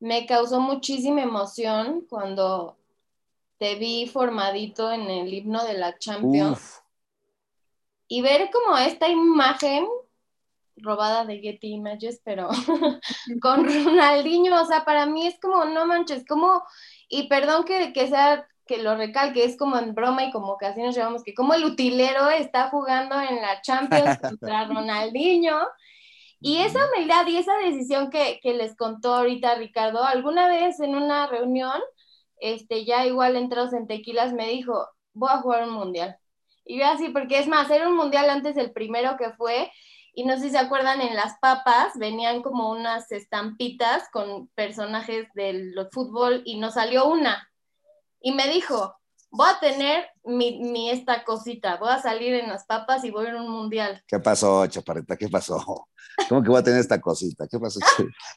[0.00, 2.78] me causó muchísima emoción cuando
[3.58, 6.82] te vi formadito en el himno de la Champions.
[8.08, 9.86] Y ver como esta imagen
[10.76, 12.48] robada de Getty Images, pero
[13.40, 16.62] con Ronaldinho, o sea, para mí es como, no manches, como,
[17.08, 20.66] y perdón que, que sea, que lo recalque, es como en broma y como que
[20.66, 25.58] así nos llevamos, que como el utilero está jugando en la Champions contra Ronaldinho,
[26.40, 30.94] y esa humildad y esa decisión que, que les contó ahorita Ricardo, alguna vez en
[30.94, 31.80] una reunión,
[32.44, 36.18] este, ya igual entrados en tequilas, me dijo, voy a jugar un mundial.
[36.66, 39.72] Y yo así, porque es más, era un mundial antes del primero que fue,
[40.12, 45.26] y no sé si se acuerdan, en las papas venían como unas estampitas con personajes
[45.32, 47.50] del fútbol y nos salió una.
[48.20, 48.94] Y me dijo,
[49.34, 53.36] voy a tener mi, esta cosita, voy a salir en las papas y voy a
[53.36, 54.02] un mundial.
[54.06, 55.16] ¿Qué pasó, Chaparrita?
[55.16, 55.86] ¿Qué pasó?
[56.28, 57.46] ¿Cómo que voy a tener esta cosita?
[57.50, 57.80] ¿Qué pasó?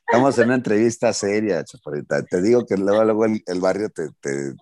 [0.07, 2.23] Estamos en una entrevista seria, Chaparrita.
[2.23, 4.55] Te digo que luego, luego el, barrio te, te,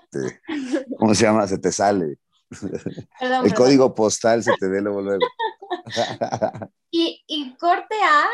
[0.97, 1.47] ¿cómo se llama?
[1.47, 2.17] Se te sale.
[3.43, 5.25] el código postal se te dé luego, luego.
[6.91, 8.25] y, y corte a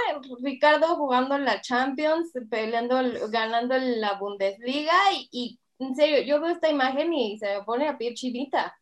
[0.41, 4.97] Ricardo jugando en la Champions, peleando, ganando la Bundesliga
[5.31, 8.75] y en serio, yo veo esta imagen y se me pone a pie chivita.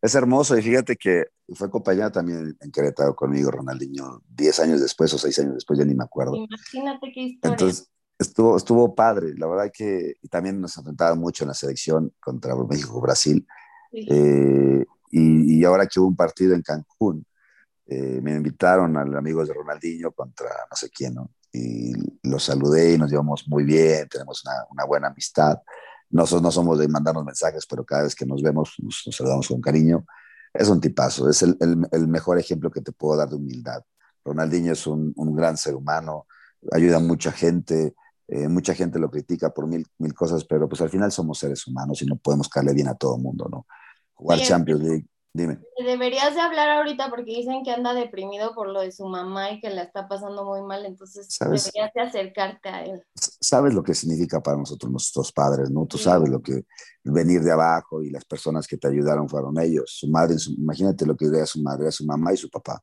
[0.00, 5.12] Es hermoso y fíjate que fue acompañado también en Querétaro conmigo, Ronaldinho, 10 años después
[5.14, 6.36] o 6 años después, ya ni me acuerdo.
[6.36, 7.54] Imagínate qué historia.
[7.54, 12.12] Entonces, estuvo, estuvo padre, la verdad que y también nos enfrentaba mucho en la selección
[12.20, 13.46] contra México-Brasil.
[13.92, 17.24] Eh, y, y, ahora que hubo un partido en Cancún,
[17.86, 21.30] eh, me invitaron al amigo de Ronaldinho contra no sé quién, ¿no?
[21.52, 21.92] Y
[22.24, 25.58] los saludé y nos llevamos muy bien, tenemos una, una buena amistad.
[26.14, 29.60] Nosotros no somos de mandarnos mensajes, pero cada vez que nos vemos nos, saludamos con
[29.60, 30.06] cariño.
[30.52, 33.82] Es un tipazo, es el, el, mejor ejemplo que te puedo dar de humildad.
[34.24, 36.26] Ronaldinho es un, un gran ser humano,
[36.70, 37.96] ayuda a mucha gente,
[38.28, 41.66] eh, mucha gente lo critica por mil, mil cosas, pero pues al final somos seres
[41.66, 43.66] humanos y no podemos caerle bien a todo el mundo, ¿no?
[44.14, 45.58] Jugar Champions League Dime.
[45.84, 49.60] Deberías de hablar ahorita porque dicen que anda deprimido por lo de su mamá y
[49.60, 53.02] que la está pasando muy mal, entonces deberías de acercarte a él.
[53.16, 55.86] Sabes lo que significa para nosotros nuestros padres, ¿no?
[55.86, 56.62] Tú sabes lo que
[57.02, 59.90] venir de abajo y las personas que te ayudaron fueron ellos.
[59.98, 62.80] Su madre, imagínate lo que era su madre, su mamá y su papá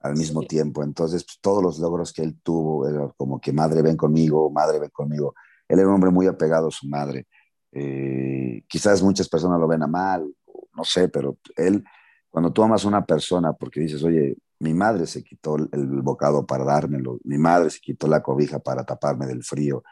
[0.00, 0.82] al mismo tiempo.
[0.82, 4.80] Entonces, pues, todos los logros que él tuvo, era como que madre ven conmigo, madre
[4.80, 5.34] ven conmigo.
[5.66, 7.26] Él era un hombre muy apegado a su madre.
[7.72, 10.34] Eh, quizás muchas personas lo ven a mal,
[10.80, 11.84] no sé, pero él,
[12.30, 15.68] cuando tú amas a una persona porque dices, oye, mi madre se quitó el,
[16.02, 19.82] bocado para dármelo, mi madre se quitó la cobija para taparme del frío,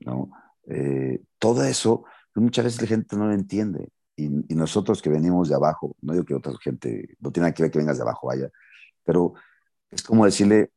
[0.00, 0.30] ¿no?
[0.66, 3.90] Eh, todo eso, pues, muchas veces la gente no lo entiende.
[4.16, 7.72] Y, nosotros que venimos de abajo, no digo que otra gente, no tiene que ver
[7.72, 8.48] que vengas de abajo, vaya,
[9.02, 9.34] pero
[9.90, 10.70] es como decirle,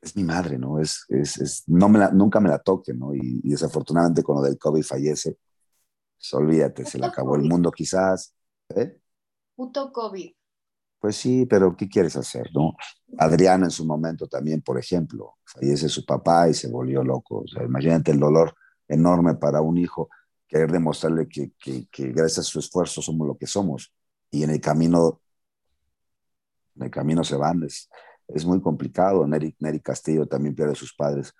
[0.00, 0.80] es mi madre, ¿no?
[0.80, 3.14] Es, es, es no me la, nunca me la toque, ¿no?
[3.14, 5.36] Y, desafortunadamente con lo del COVID fallece,
[6.16, 8.35] pues, olvídate, se le acabó el mundo quizás,
[8.74, 8.98] ¿Eh?
[9.54, 10.32] Puto COVID.
[10.98, 12.74] Pues sí, pero ¿qué quieres hacer, no?
[13.18, 17.42] Adriana en su momento también, por ejemplo, fallece su papá y se volvió loco.
[17.44, 18.54] O sea, imagínate el dolor
[18.88, 20.08] enorme para un hijo,
[20.48, 21.52] querer demostrarle que,
[22.12, 23.92] gracias a su esfuerzo somos lo que somos.
[24.30, 25.20] Y en el camino,
[26.76, 27.62] en el camino se van.
[27.62, 27.88] Es,
[28.28, 29.26] es muy complicado.
[29.26, 31.32] Neri, Castillo también pierde a sus padres.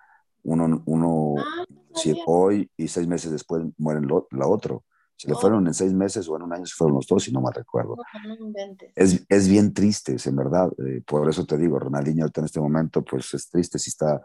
[0.42, 4.84] Uno, uno ah, si hoy y seis meses después mueren la otro.
[5.16, 5.38] Se le oh.
[5.38, 7.50] fueron en seis meses o en un año se fueron los dos, si no me
[7.50, 7.96] recuerdo.
[8.94, 10.70] es, es, bien triste, es en verdad.
[10.86, 14.22] Eh, por eso te digo, Ronaldinho en este momento, pues es triste si está...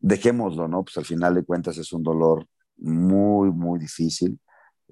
[0.00, 0.84] Dejémoslo, ¿no?
[0.84, 4.38] Pues al final de cuentas es un dolor muy, muy difícil.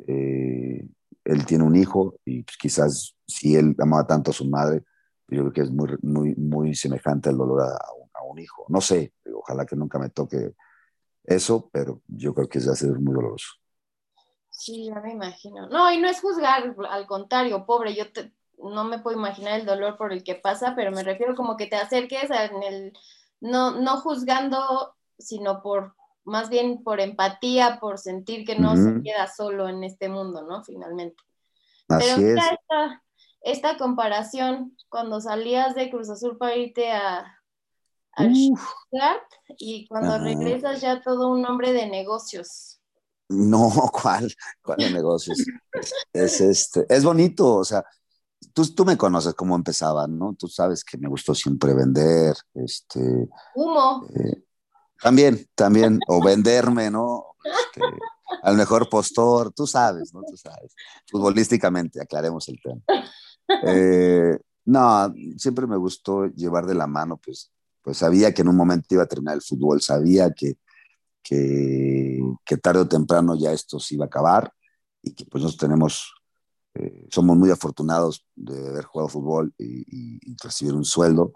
[0.09, 0.85] Eh,
[1.25, 4.83] él tiene un hijo y pues, quizás si él amaba tanto a su madre,
[5.29, 8.65] yo creo que es muy, muy, muy semejante al dolor a, a, un, hijo.
[8.69, 10.55] No sé, ojalá que nunca me toque
[11.25, 13.55] eso, pero yo creo que es a ser muy doloroso.
[14.57, 15.69] Sí, ya me imagino.
[15.69, 18.05] No, y no es juzgar, al contrario, pobre, yo
[18.57, 21.67] no me puedo imaginar el dolor por el que pasa, pero me refiero como que
[21.67, 22.93] te acerques en el,
[23.39, 29.29] no, no juzgando, sino por, más bien por empatía, por sentir que no se queda
[29.29, 30.65] solo en este mundo, ¿no?
[30.65, 31.23] Finalmente.
[31.89, 33.03] Así pero Esta,
[33.43, 37.31] esta, comparación, cuando salías de Cruz Azul para irte a,
[38.19, 42.76] Stuttgart y cuando regresas ya todo un hombre de negocios.
[43.29, 43.71] No,
[44.03, 44.33] ¿cuál?
[44.63, 45.39] ¿Cuál de negocios?
[46.13, 47.85] es, este, es bonito, o sea,
[48.53, 50.35] tú, tú me conoces cómo empezaba, ¿no?
[50.39, 53.29] Tú sabes que me gustó siempre vender, este...
[53.55, 54.07] Humo.
[54.15, 54.43] Eh,
[55.03, 57.25] también, también, o venderme, ¿no?
[57.45, 57.83] Este,
[58.43, 60.23] al mejor postor, tú sabes, ¿no?
[60.23, 60.75] Tú sabes.
[61.07, 62.83] Futbolísticamente, aclaremos el tema.
[63.65, 68.57] Eh, no, siempre me gustó llevar de la mano, pues, pues sabía que en un
[68.57, 70.59] momento iba a terminar el fútbol, sabía que
[71.29, 74.53] que, tarde o temprano ya esto se iba a acabar
[75.03, 76.15] y que pues nosotros tenemos,
[76.75, 81.33] eh, somos muy afortunados de haber jugado fútbol y, recibir un sueldo,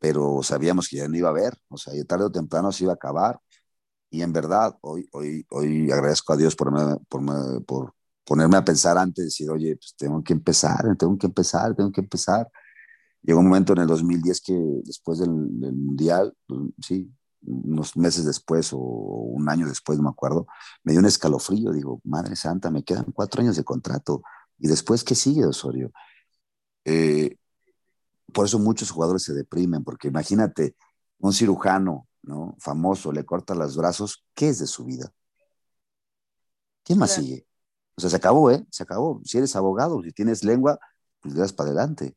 [0.00, 2.92] pero sabíamos que ya no iba a haber, o sea, tarde o temprano se iba
[2.92, 3.40] a acabar
[4.10, 6.70] y en verdad hoy, hoy, hoy agradezco a Dios por,
[7.08, 7.94] por,
[8.24, 11.92] ponerme a pensar antes, de decir, oye, pues tengo que empezar, tengo que empezar, tengo
[11.92, 12.48] que empezar.
[13.22, 17.12] Llegó un momento en el 2010 que después del, del Mundial, pues, sí,
[17.46, 20.46] unos meses después o un año después, no me acuerdo,
[20.82, 21.72] me dio un escalofrío.
[21.72, 24.22] Digo, Madre Santa, me quedan cuatro años de contrato.
[24.58, 25.92] ¿Y después qué sigue, Osorio?
[26.84, 27.36] Eh,
[28.32, 30.76] por eso muchos jugadores se deprimen, porque imagínate,
[31.18, 32.56] un cirujano ¿no?
[32.58, 35.12] famoso le corta los brazos, ¿qué es de su vida?
[36.84, 37.46] ¿Qué más sigue?
[37.96, 38.66] O sea, se acabó, ¿eh?
[38.70, 39.20] Se acabó.
[39.24, 40.78] Si eres abogado, si tienes lengua,
[41.20, 42.14] pues le das para adelante.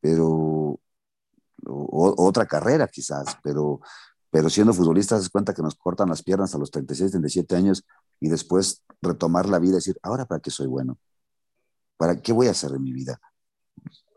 [0.00, 0.26] Pero
[1.68, 3.80] otra carrera quizás, pero,
[4.30, 7.84] pero siendo futbolistas, se cuenta que nos cortan las piernas a los 36, 37 años
[8.20, 10.98] y después retomar la vida y decir, ahora para qué soy bueno,
[11.96, 13.20] para qué voy a hacer en mi vida,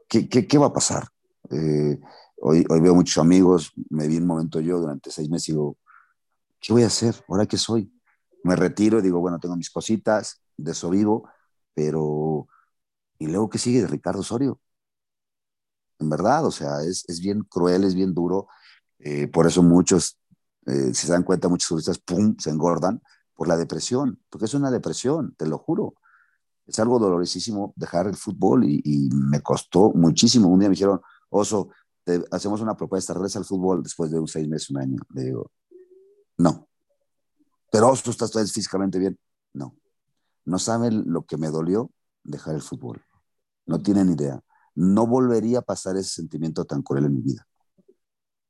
[0.07, 1.07] qué, qué, qué va a pasar.
[1.49, 1.99] Eh,
[2.37, 5.77] hoy, hoy veo muchos amigos, me vi un momento yo durante seis meses y digo,
[6.59, 7.15] ¿qué voy a hacer?
[7.27, 7.91] ¿Ahora qué soy?
[8.43, 11.29] Me retiro y digo, bueno, tengo mis cositas, de eso vivo,
[11.73, 12.47] pero
[13.19, 14.59] ¿y luego qué sigue de Ricardo Osorio?
[16.01, 18.47] En verdad, o sea, es, es bien cruel, es bien duro,
[18.99, 20.17] eh, por eso muchos,
[20.65, 23.01] eh, si se dan cuenta, muchos turistas, ¡pum!, se engordan
[23.35, 25.95] por la depresión, porque es una depresión, te lo juro.
[26.67, 30.47] Es algo dolorosísimo dejar el fútbol y, me costó muchísimo.
[30.47, 31.69] Un día me dijeron, Oso,
[32.03, 34.97] te hacemos una propuesta, regresa al fútbol después de un seis meses, un año.
[35.09, 35.51] Le digo,
[36.37, 36.67] no.
[37.71, 39.17] Pero Oso, ¿estás físicamente bien?
[39.53, 39.75] No.
[40.45, 41.89] No saben lo que me dolió
[42.23, 43.03] dejar el fútbol.
[43.65, 44.41] No tienen idea.
[44.75, 47.47] No volvería a pasar ese sentimiento tan cruel en mi vida.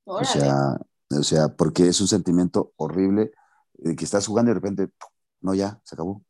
[0.06, 0.78] O sea,
[1.10, 3.32] o sea, porque es un sentimiento horrible
[3.74, 4.90] de que estás jugando y de repente,
[5.42, 6.24] no, ya, se acabó.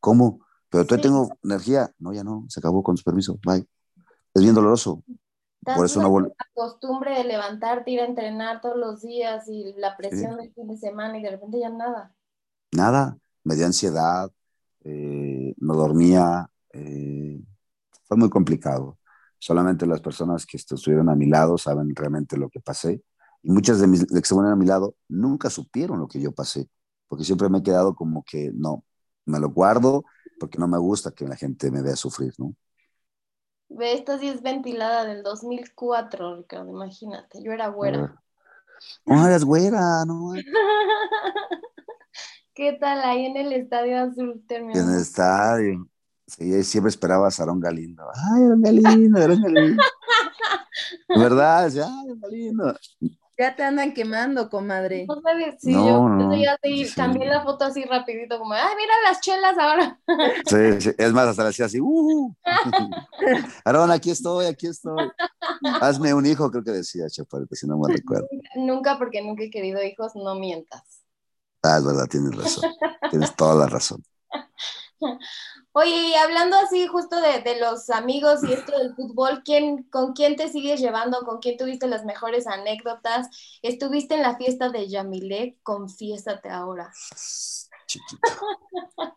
[0.00, 0.40] ¿Cómo?
[0.68, 1.92] Pero todavía tengo energía.
[1.98, 3.38] No, ya no, se acabó con su permiso.
[3.44, 3.66] Bye.
[4.34, 5.04] Es bien doloroso.
[5.64, 9.96] Por eso no La costumbre de levantarte, ir a entrenar todos los días y la
[9.96, 12.12] presión del fin de semana y de repente ya nada.
[12.72, 13.16] Nada.
[13.44, 14.30] Me dio ansiedad,
[14.82, 16.50] eh, no dormía.
[16.72, 17.40] Eh,
[18.12, 18.98] fue muy complicado.
[19.38, 23.02] Solamente las personas que estuvieron a mi lado saben realmente lo que pasé.
[23.42, 26.68] Y muchas de mis que estuvieron a mi lado nunca supieron lo que yo pasé,
[27.08, 28.84] porque siempre me he quedado como que no,
[29.24, 30.04] me lo guardo
[30.38, 32.54] porque no me gusta que la gente me vea sufrir, ¿no?
[33.70, 38.22] Ve, esta sí es ventilada del 2004, Ricardo, imagínate, yo era güera.
[39.06, 40.32] No, eras güera, no.
[42.54, 44.44] ¿Qué tal ahí en el Estadio Azul?
[44.48, 45.88] En el estadio.
[46.36, 48.04] Sí, siempre esperaba a Sarón Galindo.
[48.14, 49.82] Ay, Sarón Galindo, Sarón Galindo.
[51.08, 51.64] ¿Verdad?
[51.66, 52.74] ay, Galindo.
[53.38, 55.04] Ya te andan quemando, comadre.
[55.08, 58.94] No sabes, sí, yo no, ya sí, cambié la foto así rapidito, como, ay, mira
[59.04, 59.98] las chelas ahora.
[60.46, 60.90] Sí, sí.
[60.96, 62.34] es más, hasta la decía así, uh.
[63.64, 65.10] Aarón, aquí estoy, aquí estoy.
[65.80, 68.28] Hazme un hijo, creo que decía Chaparita, si no me recuerdo.
[68.54, 71.02] Nunca, porque nunca he querido hijos, no mientas.
[71.62, 72.70] Ah, es verdad, tienes razón.
[73.10, 74.02] tienes toda la razón.
[75.74, 80.36] Oye, y hablando así justo de, los amigos y esto del fútbol, ¿quién, ¿con quién
[80.36, 81.24] te sigues llevando?
[81.24, 83.28] ¿Con quién tuviste las mejores anécdotas?
[83.62, 85.58] ¿Estuviste en la fiesta de Yamilé?
[85.62, 86.92] Confiésate ahora.
[87.86, 88.28] Chiquito.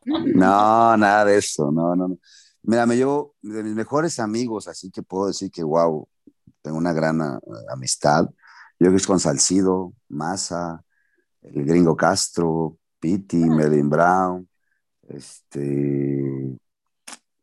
[0.06, 2.18] No, nada de eso, no, no, no.
[2.64, 6.08] Mira, me llevo de mis mejores amigos, así que puedo decir que, wow,
[6.62, 7.40] tengo una gran ah,
[7.70, 8.30] amistad.
[8.80, 10.84] Yo que es con Salcido, Massa,
[11.42, 14.48] el gringo Castro, Piti, Melvin Brown,
[15.10, 16.58] este,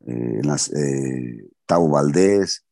[0.07, 2.65] eh, las, eh, Tavo Valdés.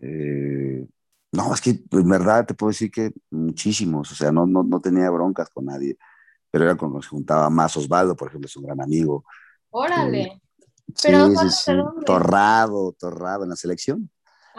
[0.00, 0.86] Eh,
[1.32, 4.80] no, es que en verdad te puedo decir que muchísimos, o sea, no, no, no
[4.80, 5.98] tenía broncas con nadie,
[6.50, 9.24] pero era cuando se juntaba más Osvaldo, por ejemplo, es un gran amigo.
[9.70, 10.40] Órale.
[11.02, 11.30] pero
[12.06, 14.10] torrado, torrado en la selección.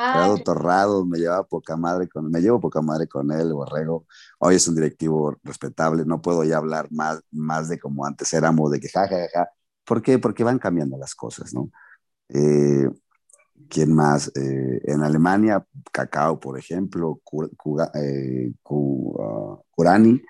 [0.02, 4.06] Ah, Torrado, me lleva poca madre con, me llevo poca madre con él, Borrego.
[4.38, 8.72] Hoy es un directivo respetable, no puedo ya hablar más, más de como antes éramos,
[8.72, 9.50] de que ja, ja, ja,
[9.90, 10.20] ¿Por qué?
[10.20, 11.72] Porque van cambiando las cosas, ¿no?
[12.30, 12.88] Eh,
[13.68, 14.32] ¿Quién más?
[14.36, 17.20] Eh, en Alemania, Cacao, por ejemplo,
[17.96, 20.22] eh, Curani,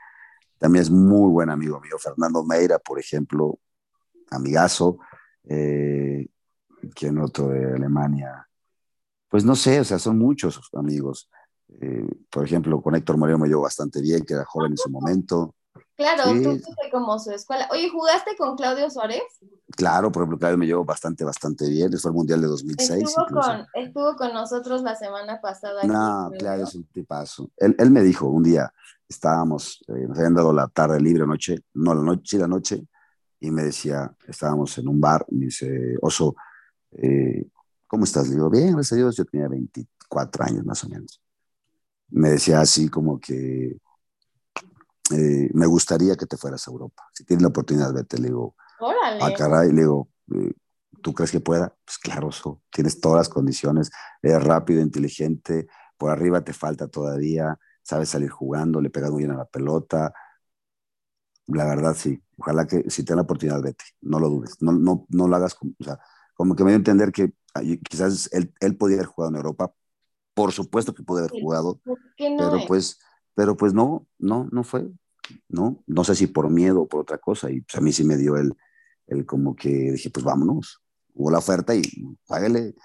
[0.58, 1.98] también es muy buen amigo mío.
[2.00, 3.60] Fernando Meira, por ejemplo,
[4.32, 5.00] amigazo.
[5.44, 8.48] ¿Quién otro de Alemania?
[9.28, 11.30] Pues no sé, o sea, son muchos amigos.
[12.30, 15.54] por ejemplo, con Héctor Moreno me llevo bastante bien, que era joven en su momento.
[16.00, 17.68] Claro, tú fuiste como su escuela.
[17.72, 19.22] Oye, ¿jugaste con Claudio Suárez?
[19.76, 21.92] Claro, por ejemplo, Claudio me llevó bastante, bastante bien.
[22.00, 23.04] Fue el Mundial de 2006.
[23.04, 25.84] Estuvo, con, estuvo con, nosotros la semana pasada.
[25.84, 27.52] No, Claudio es un tipazo.
[27.58, 28.72] Él, él, me dijo un día,
[29.10, 32.88] estábamos, eh, nos habían dado la tarde libre, noche, no, la noche, la noche,
[33.42, 36.34] y me decía, estábamos en un bar, me dice, Oso,
[36.94, 37.46] eh,
[37.88, 38.30] ¿cómo estás?
[38.30, 41.22] Le digo, bien, gracias a Dios, yo tenía 24 años más o menos.
[42.08, 43.78] Me decía así como que
[45.12, 47.04] eh, me gustaría que te fueras a Europa.
[47.14, 48.18] Si tienes la oportunidad, vete.
[48.18, 49.20] Le digo, Órale.
[49.22, 50.54] ah, caray, le digo, eh,
[51.02, 51.76] ¿tú crees que pueda?
[51.86, 52.30] Pues claro,
[52.72, 53.92] tienes todas las condiciones,
[54.22, 55.68] eres rápido, inteligente,
[55.98, 60.14] por arriba te falta todavía, sabes salir jugando, le pegas muy bien a la pelota.
[61.48, 62.22] La verdad, sí.
[62.38, 63.84] Ojalá que si tienes la oportunidad, vete.
[64.02, 64.58] No lo dudes.
[64.62, 66.00] No, no, no lo hagas como, o sea,
[66.36, 67.34] como que me dio a entender que
[67.90, 69.74] quizás él, él podía haber jugado en Europa.
[70.34, 71.82] Por supuesto que puede haber jugado,
[72.16, 73.00] pero pues
[73.40, 74.92] pero pues no, no, no fue,
[75.48, 75.82] ¿no?
[75.88, 78.18] No sé si por miedo o por otra cosa, y pues a mí sí me
[78.18, 78.54] dio el,
[79.08, 80.82] el como que dije, pues vámonos,
[81.14, 81.82] hubo la oferta y
[82.28, 82.76] págale.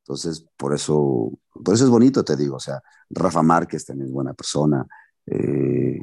[0.00, 1.32] Entonces, por eso,
[1.64, 4.86] por eso es bonito, te digo, o sea, Rafa Márquez también es buena persona,
[5.24, 5.98] eh,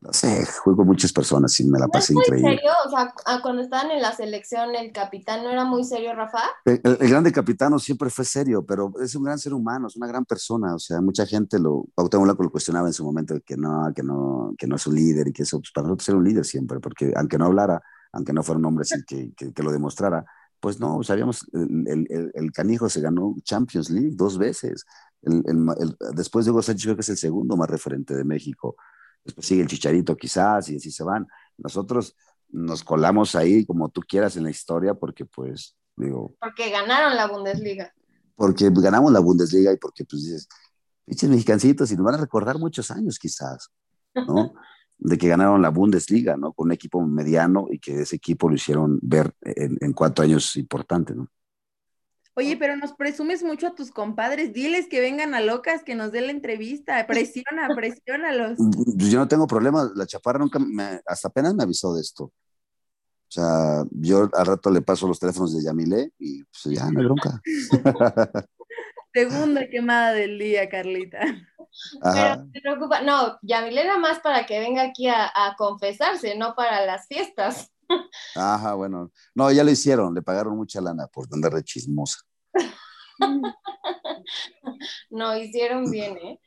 [0.00, 2.56] no sé, juego con muchas personas y me la pasé increíble.
[2.56, 2.70] serio?
[2.86, 6.40] O sea, cuando estaban en la selección, el capitán no era muy serio, Rafa.
[6.64, 10.24] El, grande capitán siempre fue serio, pero es un gran ser humano, es una gran
[10.24, 10.74] persona.
[10.74, 14.54] O sea, mucha gente lo, Cuauhtémoc lo cuestionaba en su momento que no, que no,
[14.56, 16.80] que no es un líder y que eso, pues para nosotros era un líder siempre,
[16.80, 17.82] porque aunque no hablara,
[18.12, 20.24] aunque no fuera un hombre así que, que, lo demostrara,
[20.60, 24.84] pues no, sabíamos, el, el, el, canijo se ganó Champions League dos veces.
[26.14, 28.76] después de Hugo Sánchez creo que es el segundo más referente de México
[29.26, 31.26] después sigue el chicharito quizás y así se van.
[31.58, 32.16] Nosotros
[32.48, 36.34] nos colamos ahí como tú quieras en la historia porque pues digo...
[36.40, 37.92] Porque ganaron la Bundesliga.
[38.34, 40.48] porque ganamos la Bundesliga y porque pues dices,
[41.06, 43.70] pinches mexicancitos, y nos van a recordar muchos años quizás,
[44.14, 44.52] ¿no?
[44.98, 46.52] de que ganaron la Bundesliga, ¿no?
[46.52, 51.14] Con un equipo mediano y que ese equipo lo hicieron ver en, cuatro años importante,
[51.14, 51.28] ¿no?
[52.38, 56.12] Oye, pero nos presumes mucho a tus compadres, diles que vengan a Locas, que nos
[56.12, 58.58] den la entrevista, presiona, presiónalos.
[58.58, 62.24] Pues yo no tengo problema, la chaparra nunca, me, hasta apenas me avisó de esto.
[62.24, 67.00] O sea, yo al rato le paso los teléfonos de Yamile y pues ya, no
[67.00, 67.40] hay bronca.
[69.14, 71.20] Segunda quemada del día, Carlita.
[72.02, 76.84] Pero te preocupa, no, Yamile era más para que venga aquí a, confesarse, no para
[76.84, 77.72] las fiestas.
[78.34, 79.10] Ajá, bueno.
[79.34, 82.18] No, ya lo hicieron, le pagaron mucha lana por andar de chismosa.
[85.10, 86.40] no, hicieron bien, ¿eh?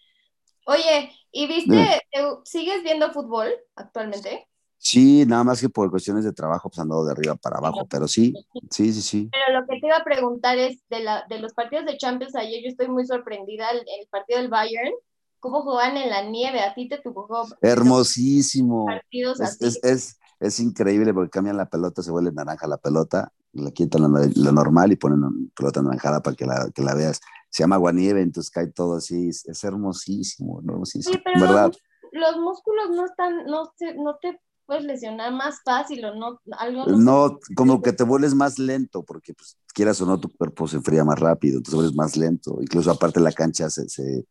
[0.66, 2.02] Oye, ¿y viste,
[2.46, 4.48] sigues viendo fútbol actualmente?
[4.78, 8.08] Sí, nada más que por cuestiones de trabajo, pues andado de arriba para abajo, pero
[8.08, 8.34] sí,
[8.70, 9.30] sí, sí, sí.
[9.32, 12.36] Pero lo que te iba a preguntar es, de, la, de los partidos de Champions
[12.36, 14.94] ayer, yo estoy muy sorprendida, el, el partido del Bayern,
[15.40, 17.48] cómo jugaban en la nieve, a ti te tocó.
[17.62, 18.86] Hermosísimo.
[19.12, 20.19] es, Es, es,
[20.60, 24.96] increíble porque cambian la pelota, se vuelve naranja la pelota, le quitan la, normal y
[24.96, 27.20] ponen pelota naranjada para que la, que la veas.
[27.50, 31.16] Se llama aguanieve, entonces cae todo así, es, hermosísimo, hermosísimo.
[31.16, 31.72] Sí, pero ¿verdad?
[32.12, 37.40] Los, músculos no están, no, no te puedes lesionar más fácil o no, algo no,
[37.56, 41.04] como que te vuelves más lento, porque pues, quieras o no, tu cuerpo se enfría
[41.04, 44.28] más rápido, entonces vuelves más lento, incluso aparte la cancha se, se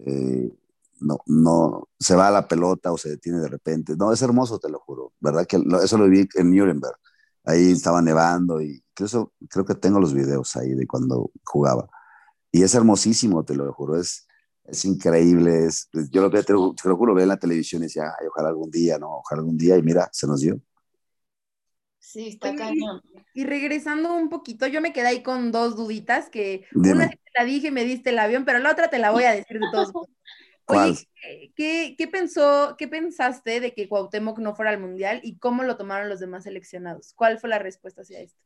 [0.00, 0.52] eh,
[1.00, 4.58] no, no, se va a la pelota o se detiene de repente, no, es hermoso,
[4.58, 5.46] te lo juro, ¿verdad?
[5.46, 6.96] Que eso lo vi en Nuremberg,
[7.44, 11.88] ahí estaba nevando y incluso creo que tengo los videos ahí de cuando jugaba,
[12.52, 14.26] y es hermosísimo, te lo juro, es
[14.68, 15.66] es increíble.
[15.66, 18.48] Es, yo lo veo, te lo, juro, veo en la televisión y decía, ay, ojalá
[18.48, 19.18] algún día, ¿no?
[19.18, 20.60] Ojalá algún día, y mira, se nos dio.
[21.98, 23.02] Sí, está cañón.
[23.34, 27.44] Y regresando un poquito, yo me quedé ahí con dos duditas que una te la
[27.44, 29.92] dije, me diste el avión, pero la otra te la voy a decir de todos
[30.68, 31.08] Oye,
[31.54, 35.76] ¿qué, qué, pensó, ¿qué pensaste de que Cuauhtémoc no fuera al Mundial y cómo lo
[35.76, 37.12] tomaron los demás seleccionados?
[37.14, 38.40] ¿Cuál fue la respuesta hacia esto?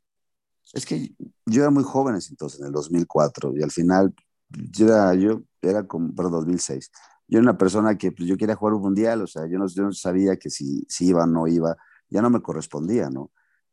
[0.73, 1.15] Es que
[1.47, 4.15] yo era muy joven entonces, en el 2004, y al final
[4.51, 6.91] yo era, yo era como, perdón, 2006.
[7.27, 9.67] Yo era una persona que pues, yo quería jugar un mundial, o sea, yo no,
[9.69, 11.77] yo no sabía que si, si iba o no iba,
[12.09, 13.31] ya no me correspondía, ¿no?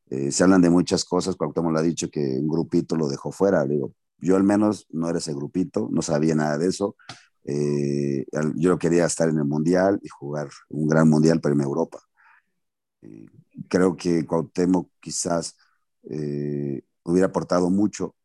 [0.09, 3.31] Eh, se hablan de muchas cosas, Cuauhtémoc lo ha dicho que un grupito lo dejó
[3.31, 6.95] fuera, digo, yo al menos no era ese grupito, no sabía nada de eso,
[7.47, 8.25] eh,
[8.55, 11.99] yo quería estar en el mundial y jugar un gran mundial irme a Europa.
[13.01, 13.25] Eh,
[13.67, 15.55] creo que Cuauhtémoc quizás
[17.03, 18.15] hubiera aportado mucho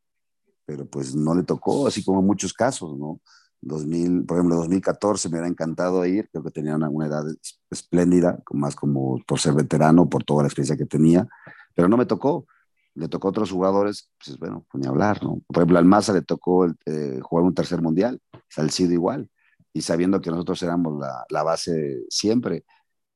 [0.64, 3.20] pero pues no le tocó, así como en muchos casos, ¿no?
[3.60, 7.24] 2000, por ejemplo, 2014 me hubiera encantado ir, creo que tenía una, edad
[7.70, 11.28] espléndida, más como por ser veterano, por toda la experiencia que tenía,
[11.74, 12.46] pero no me tocó.
[12.94, 15.40] Le tocó a otros jugadores, pues bueno, pues ni hablar, ¿no?
[15.46, 19.30] Por ejemplo, al Maza le tocó eh, jugar un tercer mundial, Salcido igual,
[19.72, 22.64] y sabiendo que nosotros éramos la, la base siempre,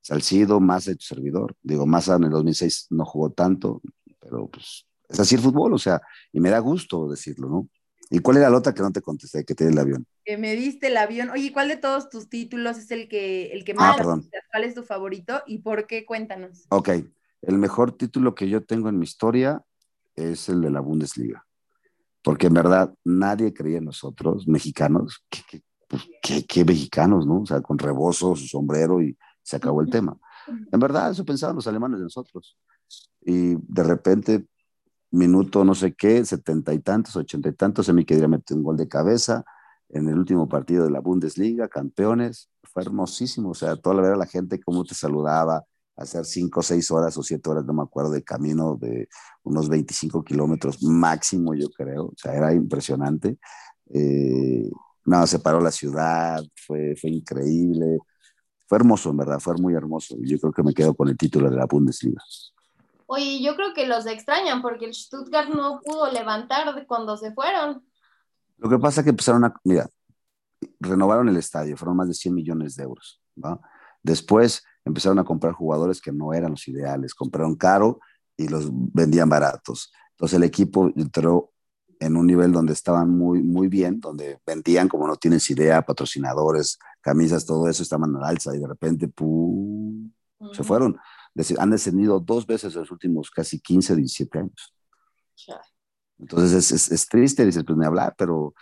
[0.01, 1.55] Salcido, Maza y tu servidor.
[1.63, 3.83] Digo, Maza en el 2006 no jugó tanto,
[4.21, 6.01] pero pues es así el fútbol, o sea,
[6.33, 7.69] y me da gusto decirlo, ¿no?
[8.11, 10.07] ¿Y cuál era la otra que no te contesté, que te di el avión?
[10.25, 11.31] Que me diste el avión.
[11.31, 13.97] Oye, ¿cuál de todos tus títulos es el que, el que ah, más?
[13.97, 14.31] perdón.
[14.51, 16.07] ¿Cuál es tu favorito y por qué?
[16.07, 16.67] Cuéntanos.
[16.69, 16.91] Ok,
[17.43, 19.63] el mejor título que yo tengo en mi historia
[20.15, 21.45] es el de la Bundesliga.
[22.23, 26.03] Porque en verdad nadie creía en nosotros, mexicanos, que, pues,
[26.49, 27.43] que, mexicanos, ¿no?
[27.43, 30.17] O sea, con rebozo, su sombrero y se acabó el tema.
[30.73, 32.57] En verdad, eso pensaban los alemanes de nosotros.
[33.21, 34.47] Y de repente
[35.11, 38.63] minuto no sé qué, setenta y tantos, ochenta y tantos, se me quería meter un
[38.63, 39.45] gol de cabeza
[39.89, 44.19] en el último partido de la Bundesliga, campeones, fue hermosísimo, o sea, toda la verdad
[44.19, 45.65] la gente cómo te saludaba,
[45.97, 49.09] hacer cinco, seis horas o siete horas, no me acuerdo, de camino de
[49.43, 53.39] unos 25 kilómetros máximo, yo creo, o sea, era impresionante.
[53.93, 54.71] Eh,
[55.07, 57.99] no, se paró la ciudad, fue, fue increíble,
[58.67, 60.17] fue hermoso, en verdad, fue muy hermoso.
[60.21, 62.23] Yo creo que me quedo con el título de la Bundesliga.
[63.07, 67.85] Oye, yo creo que los extrañan porque el Stuttgart no pudo levantar cuando se fueron.
[68.59, 69.89] Lo que pasa es que empezaron a, mira,
[70.81, 73.21] renovaron el estadio, fueron más de 100 millones de euros.
[73.43, 73.61] ¿va?
[74.03, 78.01] Después empezaron a comprar jugadores que no eran los ideales, compraron caro
[78.37, 79.93] y los vendían baratos.
[80.13, 81.53] Entonces el equipo entró
[82.01, 86.79] en un nivel donde estaban muy, muy bien, donde vendían, como no tienes idea, patrocinadores,
[87.01, 90.11] camisas, todo eso, estaban al alza y de repente, ¡pum!
[90.53, 90.99] se fueron
[91.59, 94.75] han descendido dos veces en los últimos casi 15, 17 años.
[96.19, 98.55] Entonces es, es, triste, dices, pues me hablar, pero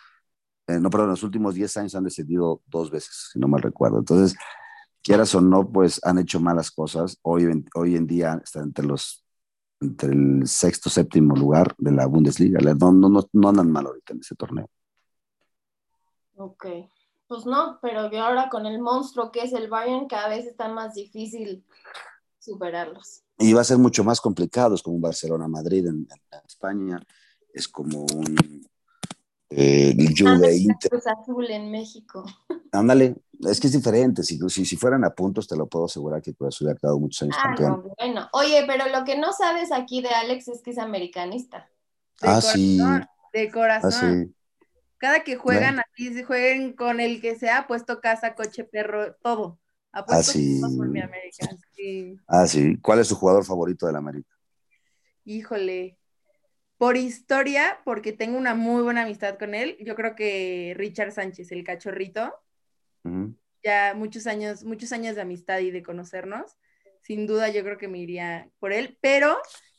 [0.66, 3.62] eh, no, perdón, en los últimos 10 años han descendido dos veces, si no mal
[3.62, 3.99] recuerdo.
[3.99, 4.37] Entonces,
[5.05, 7.18] quieras o no, pues han hecho malas cosas.
[7.22, 9.20] Hoy, hoy en día están entre los
[9.80, 12.59] entre el sexto, séptimo lugar de la Bundesliga.
[12.74, 14.68] No, no, no, no andan mal ahorita en ese torneo.
[16.36, 16.66] Ok,
[17.28, 20.68] pues no, pero que ahora con el monstruo que es el Bayern, cada vez está
[20.68, 21.64] más difícil
[22.38, 23.22] superarlos.
[23.38, 26.09] Y va a ser mucho más complicado, es como un Barcelona-Madrid en,
[26.46, 27.00] España,
[27.52, 28.66] es como un
[29.57, 30.90] eh, Juve Inter.
[30.90, 32.24] Cruz Azul en México.
[32.72, 36.20] Ándale, es que es diferente, si, si, si, fueran a puntos te lo puedo asegurar
[36.22, 37.92] que Cruz Azul ha quedado muchos años ah, campeón.
[37.98, 41.68] bueno, oye, pero lo que no sabes aquí de Alex es que es americanista.
[42.22, 42.80] ah, sí.
[43.32, 44.32] De corazón.
[44.32, 44.44] Ah,
[44.98, 49.59] cada que juegan así, jueguen con el que sea, puesto casa, coche, perro, todo.
[49.92, 51.48] Apuesto ah, por mi América.
[51.72, 52.18] Sí.
[52.26, 52.76] Ah, sí.
[52.80, 54.34] ¿Cuál es su jugador favorito del América?
[55.24, 55.98] Híjole.
[56.85, 61.51] Por historia, porque tengo una muy buena amistad con él, yo creo que Richard Sánchez,
[61.51, 62.35] el cachorrito.
[63.62, 66.59] Ya muchos años, muchos años de amistad y de conocernos.
[67.01, 69.39] Sin duda, yo creo que me iría por él, pero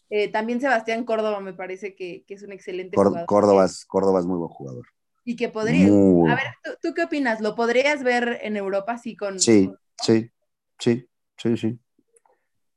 [0.09, 3.27] eh, también Sebastián Córdoba me parece que, es un excelente jugador.
[3.27, 4.87] Córdoba Córdoba es muy buen jugador.
[5.25, 5.91] Y que podrías.
[5.91, 7.39] A ver, ¿tú, qué opinas?
[7.39, 9.39] ¿Lo podrías ver en Europa así con.?
[9.39, 9.69] Sí,
[10.01, 10.31] sí,
[10.79, 11.79] sí, sí, sí.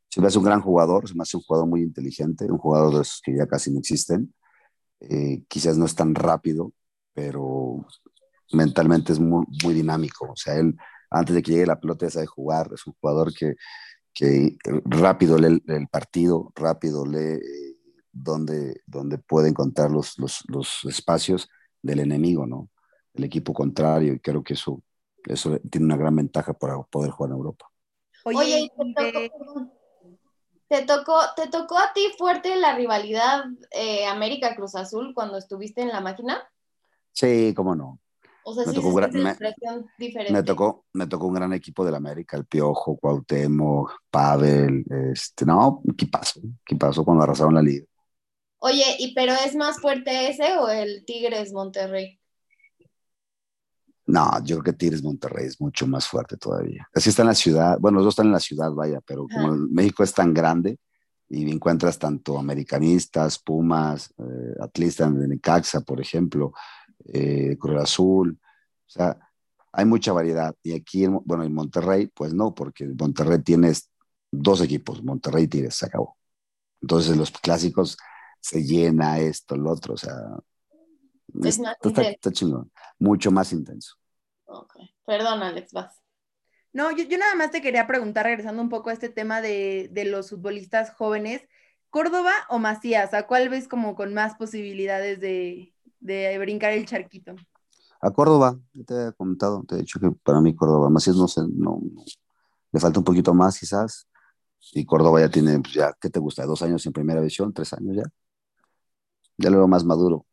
[0.09, 2.95] Se me hace un gran jugador, se me hace un jugador muy inteligente, un jugador
[2.95, 4.35] de esos que ya casi no existen.
[5.01, 6.73] Eh, quizás no es tan rápido,
[7.15, 7.87] pero
[8.53, 10.31] mentalmente es muy, muy, dinámico.
[10.33, 10.77] O sea, él,
[11.11, 12.71] antes de que llegue la pelota, ya sabe jugar.
[12.73, 13.55] Es un jugador que,
[14.15, 17.77] que rápido lee el, partido, rápido lee eh,
[18.13, 21.49] dónde, dónde puede encontrar los, los, los espacios
[21.83, 22.71] del enemigo, ¿no?
[23.15, 24.83] El equipo contrario, y creo que eso,
[25.25, 27.67] eso tiene una gran ventaja para poder jugar en Europa.
[28.25, 28.71] Oye,
[30.69, 35.83] te, tocó, te, tocó, a ti fuerte la rivalidad eh, América Cruz Azul cuando estuviste
[35.83, 36.43] en la máquina?
[37.12, 37.99] Sí, cómo no.
[38.45, 39.37] O sea, me, tocó, me,
[39.99, 40.33] diferente.
[40.33, 45.83] me tocó, me tocó un gran equipo del América, el Piojo, Cuauhtémoc, Pavel, este, no,
[45.97, 46.41] ¿qué pasó?
[46.64, 47.85] ¿Qué pasó cuando arrasaron la liga?
[48.61, 52.18] Oye, ¿y pero es más fuerte ese o el Tigres Monterrey?
[54.09, 56.89] No, yo creo que Tigres Monterrey es mucho más fuerte todavía.
[56.95, 59.55] Así está en la ciudad, bueno, los dos están en la ciudad, vaya, pero como
[59.55, 60.79] México es tan grande
[61.29, 66.55] y encuentras tanto americanistas, Pumas, eh, atlistas de Necaxa, por ejemplo,
[67.05, 69.19] eh, Cruz Azul, o sea,
[69.73, 70.57] hay mucha variedad.
[70.63, 73.91] Y aquí, bueno, en Monterrey, pues no, porque Monterrey tienes
[74.31, 76.17] dos equipos, Monterrey y Tigres, se acabó.
[76.81, 77.99] Entonces los clásicos
[78.41, 80.15] se llena esto, lo otro, o sea,
[81.45, 83.97] es está, chingón, mucho más intenso.
[84.45, 86.01] Ok, perdón Alex, vas.
[86.72, 90.31] No, yo, nada más te quería preguntar, regresando un poco a este tema de, los
[90.31, 91.43] futbolistas jóvenes,
[91.91, 93.14] ¿Córdoba o Macías?
[93.14, 95.72] ¿A cuál ves como con más posibilidades de,
[96.39, 97.35] brincar el charquito?
[98.01, 101.41] A Córdoba, te he comentado, te he dicho que para mí Córdoba, Macías no sé,
[101.49, 101.81] no,
[102.70, 104.07] le falta un poquito más quizás,
[104.72, 106.45] y Córdoba ya tiene, pues ya, ¿qué te gusta?
[106.45, 107.53] ¿Dos años en primera división?
[107.53, 108.05] ¿Tres años ya?
[109.39, 110.26] Ya lo veo más maduro.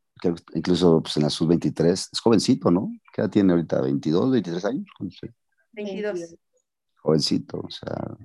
[0.53, 2.91] Incluso pues, en la sub-23 es jovencito, ¿no?
[3.13, 3.81] ¿Qué edad tiene ahorita?
[3.81, 4.85] ¿22, 23 años?
[5.73, 6.35] 22.
[7.01, 8.17] Jovencito, o sea.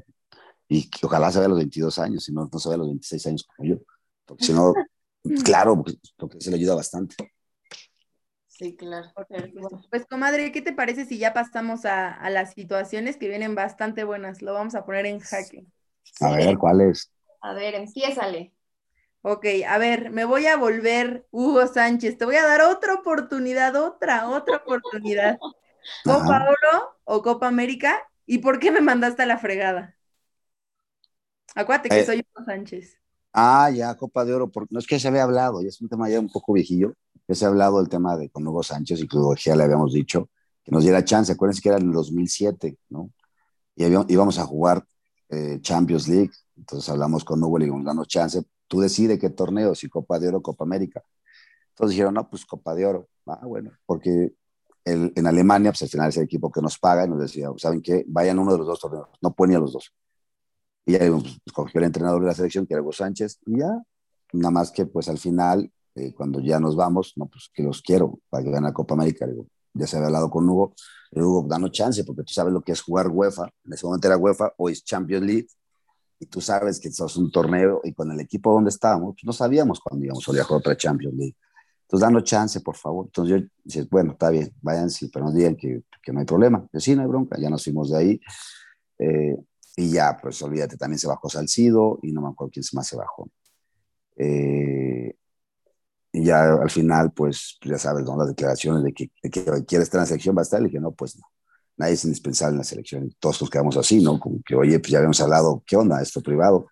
[0.69, 2.79] Y que ojalá se vea a los 22 años, si no, no se vea a
[2.79, 3.77] los 26 años como yo.
[4.25, 4.73] Porque si no,
[5.45, 5.83] claro,
[6.17, 7.17] porque, se le ayuda bastante.
[8.47, 9.11] Sí, claro.
[9.91, 14.05] Pues, comadre, ¿qué te parece si ya pasamos a, a, las situaciones que vienen bastante
[14.05, 14.43] buenas?
[14.43, 15.67] Lo vamos a poner en jaque.
[16.21, 17.11] A ver, ¿cuál es?
[17.41, 18.53] A ver, empiézale.
[19.23, 22.17] Ok, a ver, me voy a volver Hugo Sánchez.
[22.17, 25.39] Te voy a dar otra oportunidad, otra, otra oportunidad.
[26.05, 27.99] ¿Copa Oro o Copa América?
[28.25, 29.97] ¿Y por qué me mandaste a la fregada?
[31.55, 32.99] Acuérdate que eh, soy Hugo Sánchez.
[33.33, 35.89] Ah, ya, Copa de Oro, porque no es que se había hablado, y es un
[35.89, 36.95] tema ya un poco viejillo,
[37.27, 39.93] que se ha hablado del tema de con Hugo Sánchez, y que ya le habíamos
[39.93, 40.31] dicho
[40.65, 41.33] que nos diera chance.
[41.33, 43.11] Acuérdense que era en el 2007, ¿no?
[43.77, 44.85] Y íbamos a jugar
[45.29, 49.75] eh, Champions League, entonces hablamos con Hugo y le danos chance, tú decides qué torneo,
[49.75, 51.03] si Copa de Oro o Copa América.
[51.71, 53.09] Entonces dijeron, no, pues Copa de Oro.
[53.27, 54.33] Ah, bueno, porque
[54.85, 57.49] el, en Alemania, pues al final es el equipo que nos paga y nos decía,
[57.57, 58.05] ¿saben qué?
[58.07, 59.93] Vayan uno de los dos torneos, no pueden a los dos.
[60.87, 63.71] Y ya pues, el entrenador de la selección, que era Hugo Sánchez, y ya,
[64.33, 67.83] nada más que pues al final, eh, cuando ya nos vamos, no, pues que los
[67.83, 69.27] quiero para que la Copa América.
[69.27, 70.75] Digo, ya se había hablado con Hugo,
[71.11, 74.07] le Hugo, danos chance, porque tú sabes lo que es jugar UEFA, en ese momento
[74.07, 75.49] era UEFA, hoy es Champions League,
[76.21, 79.25] y tú sabes que eso es un torneo y con el equipo donde estábamos, pues
[79.25, 81.37] no sabíamos cuándo íbamos a jugar otra Champions League.
[81.83, 83.07] Entonces, danos chance, por favor.
[83.07, 86.27] Entonces yo dije, bueno, está bien, vayan, sí, pero nos digan que, que no hay
[86.27, 86.65] problema.
[86.73, 88.21] Yo, sí, no hay bronca, ya nos fuimos de ahí.
[88.99, 89.35] Eh,
[89.77, 92.97] y ya, pues olvídate, también se bajó Salcido y no me acuerdo quién más se
[92.97, 93.31] bajó.
[94.17, 95.17] Eh,
[96.13, 98.17] y ya al final, pues, ya sabes, ¿no?
[98.19, 100.61] las declaraciones de que, de que selección va a estar.
[100.61, 101.25] Le dije, no, pues no
[101.81, 103.11] nadie es indispensable en la selección.
[103.19, 104.21] Todos nos quedamos así, ¿no?
[104.21, 106.01] Como que, oye, pues ya habíamos hablado, ¿qué onda?
[106.03, 106.67] Esto privado.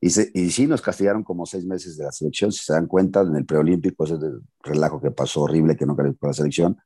[0.00, 2.50] Y, y sí, nos castigaron como seis meses de la selección.
[2.50, 4.16] Si se dan cuenta, en el preolímpico, ese
[4.62, 6.76] relajo que pasó horrible, que no calificó la selección,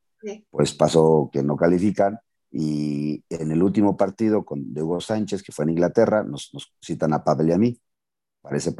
[0.50, 2.18] pues pasó que no califican.
[2.50, 7.14] Y en el último partido con Hugo Sánchez, que fue en Inglaterra, nos, nos citan
[7.14, 7.80] a Pavel y a mí.
[8.42, 8.74] Parece,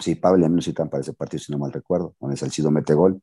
[0.00, 2.32] sí, Pavel y a mí nos citan para ese partido, si no mal recuerdo, con
[2.32, 3.22] el Salcido mete gol.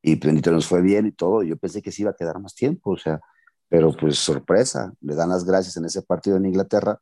[0.00, 1.42] Y Benito nos fue bien y todo.
[1.42, 3.20] Yo pensé que sí iba a quedar más tiempo, o sea,
[3.68, 7.00] pero pues sorpresa, le dan las gracias en ese partido en Inglaterra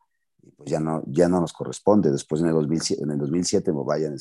[0.56, 2.10] pues ya no, ya no nos corresponde.
[2.10, 4.16] Después en el 2007, en el 2007 vaya, en,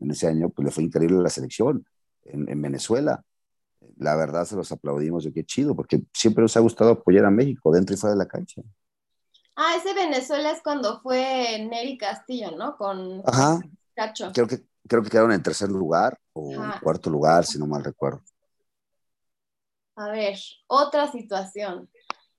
[0.00, 1.86] en, ese año, pues le fue increíble la selección
[2.24, 3.22] en, en, Venezuela.
[3.96, 7.30] La verdad se los aplaudimos de qué chido, porque siempre nos ha gustado apoyar a
[7.30, 8.62] México dentro y fuera de la cancha.
[9.56, 12.76] Ah, ese Venezuela es cuando fue Neri Castillo, ¿no?
[12.76, 13.60] Con Ajá.
[13.94, 14.30] Cacho.
[14.32, 17.84] Creo que, creo que quedaron en tercer lugar o en cuarto lugar, si no mal
[17.84, 18.22] recuerdo.
[20.00, 21.90] A ver, otra situación.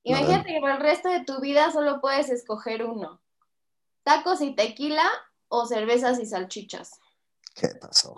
[0.01, 3.21] Imagínate que por el resto de tu vida solo puedes escoger uno.
[4.01, 5.07] ¿Tacos y tequila
[5.47, 6.99] o cervezas y salchichas?
[7.53, 8.15] ¿Qué pasó?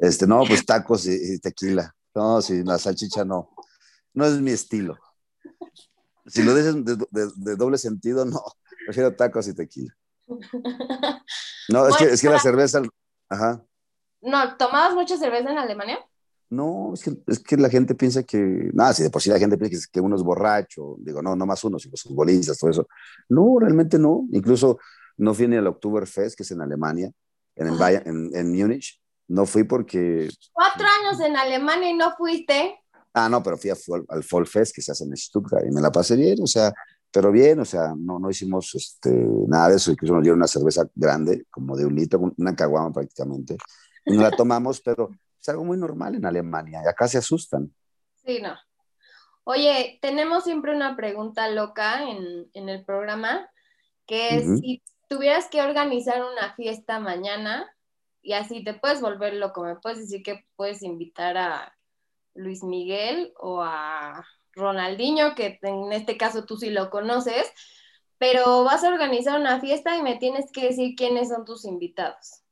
[0.00, 1.94] Este, no, pues tacos y, tequila.
[2.14, 3.50] No, si la salchicha no.
[4.14, 4.96] No es mi estilo.
[6.24, 6.76] Si lo dices
[7.10, 8.42] de, doble sentido, no.
[8.86, 9.94] Prefiero tacos y tequila.
[11.68, 12.80] No, es, que, es que la cerveza.
[13.28, 13.60] Ajá.
[14.22, 14.56] ¿No?
[14.56, 15.98] ¿Tomabas mucha cerveza en Alemania?
[16.48, 19.38] No, es que, es que la gente piensa que, nada, si de por sí la
[19.38, 22.70] gente piensa que, uno es borracho, digo, no, no más uno, sino los futbolistas, todo
[22.70, 22.88] eso.
[23.28, 24.26] No, realmente no.
[24.30, 24.78] Incluso
[25.16, 27.10] no fui ni al Oktoberfest, que es en Alemania,
[27.56, 29.00] en, en, en, Múnich.
[29.28, 30.28] No fui porque...
[30.52, 32.78] Cuatro años en Alemania y no fuiste.
[33.12, 35.90] Ah, no, pero fui al Fall Fest que se hace en Stuttgart y me la
[35.90, 36.72] pasé bien, o sea,
[37.10, 39.10] pero bien, o sea, no, no hicimos este,
[39.48, 42.92] nada de eso, incluso nos dieron una cerveza grande, como de un litro, una caguama
[42.92, 43.56] prácticamente,
[44.04, 45.10] y nos la tomamos, pero
[45.46, 47.72] es algo muy normal en Alemania y acá se asustan.
[48.24, 48.56] Sí, no.
[49.44, 53.48] Oye, tenemos siempre una pregunta loca en, en el programa,
[54.06, 57.72] que es si tuvieras que organizar una fiesta mañana
[58.22, 61.76] y así te puedes volver loco, me puedes decir que puedes invitar a
[62.34, 67.52] Luis Miguel o a Ronaldinho, que en este caso tú sí lo conoces,
[68.18, 72.42] pero vas a organizar una fiesta y me tienes que decir quiénes son tus invitados.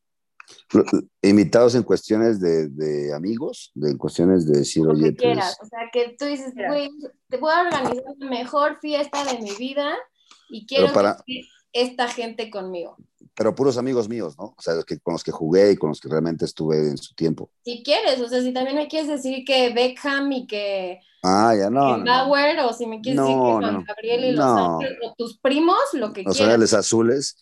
[1.23, 5.81] Invitados en cuestiones de, amigos, de, en cuestiones de decir, oye, que quieras, o sea,
[5.93, 6.91] que tú dices, güey,
[7.29, 9.95] te voy a organizar la mejor fiesta de mi vida
[10.49, 11.17] y quiero para...
[11.73, 12.97] esta gente conmigo.
[13.37, 14.55] Pero puros amigos míos, ¿no?
[14.57, 17.15] O sea, que, con los que jugué y con los que realmente estuve en su
[17.15, 17.51] tiempo.
[17.65, 21.01] Si quieres, o sea, si también me quieres decir que Beckham y que...
[21.23, 22.05] Ah, ya no.
[22.05, 25.79] Bauer, o si me quieres decir que Juan Gabriel y los Ángeles, o tus primos,
[25.95, 26.59] lo que los quieras.
[26.59, 27.37] Los Azules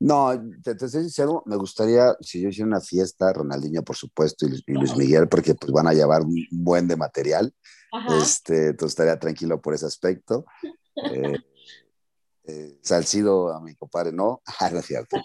[0.00, 0.30] no,
[0.62, 4.72] te, te soy sincero, me gustaría, si yo hiciera una fiesta, Ronaldinho, por supuesto, y,
[4.72, 7.52] Luis Miguel, porque pues van a llevar un buen de material.
[8.20, 10.44] Este, entonces estaría tranquilo por ese aspecto.
[11.10, 11.34] Eh,
[12.44, 14.42] eh, Salcido, a mi compadre, no.
[14.60, 15.16] Ah, no es cierto.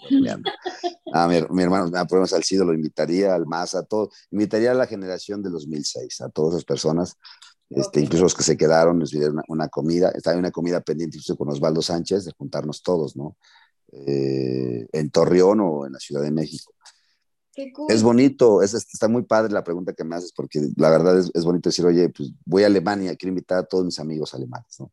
[1.12, 4.10] a mi, mi, hermano, me ah, Salcido, lo invitaría al más, a todo.
[4.30, 7.16] Invitaría a la generación de 2006, a todas esas personas.
[7.70, 10.10] Este, Incluso los que se quedaron, les una, una comida.
[10.10, 13.36] Estaba una comida pendiente con Osvaldo Sánchez de juntarnos todos, ¿no?
[14.06, 16.72] Eh, en Torreón o en la Ciudad de México.
[17.88, 21.30] Es bonito, es, está muy padre la pregunta que me haces, porque la verdad es,
[21.34, 24.74] es, bonito decir, oye, pues voy a Alemania, quiero invitar a todos mis amigos alemanes,
[24.80, 24.90] ¿no?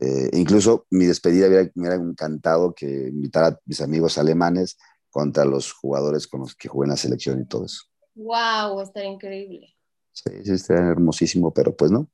[0.00, 4.78] Eh, incluso mi despedida me hubiera encantado que invitara a mis amigos alemanes
[5.10, 7.82] contra los jugadores con los que jugué en la selección y todo eso.
[8.14, 8.80] ¡Wow!
[8.80, 9.74] Estaría increíble.
[10.12, 12.08] Sí, sí, estaría hermosísimo, pero pues no,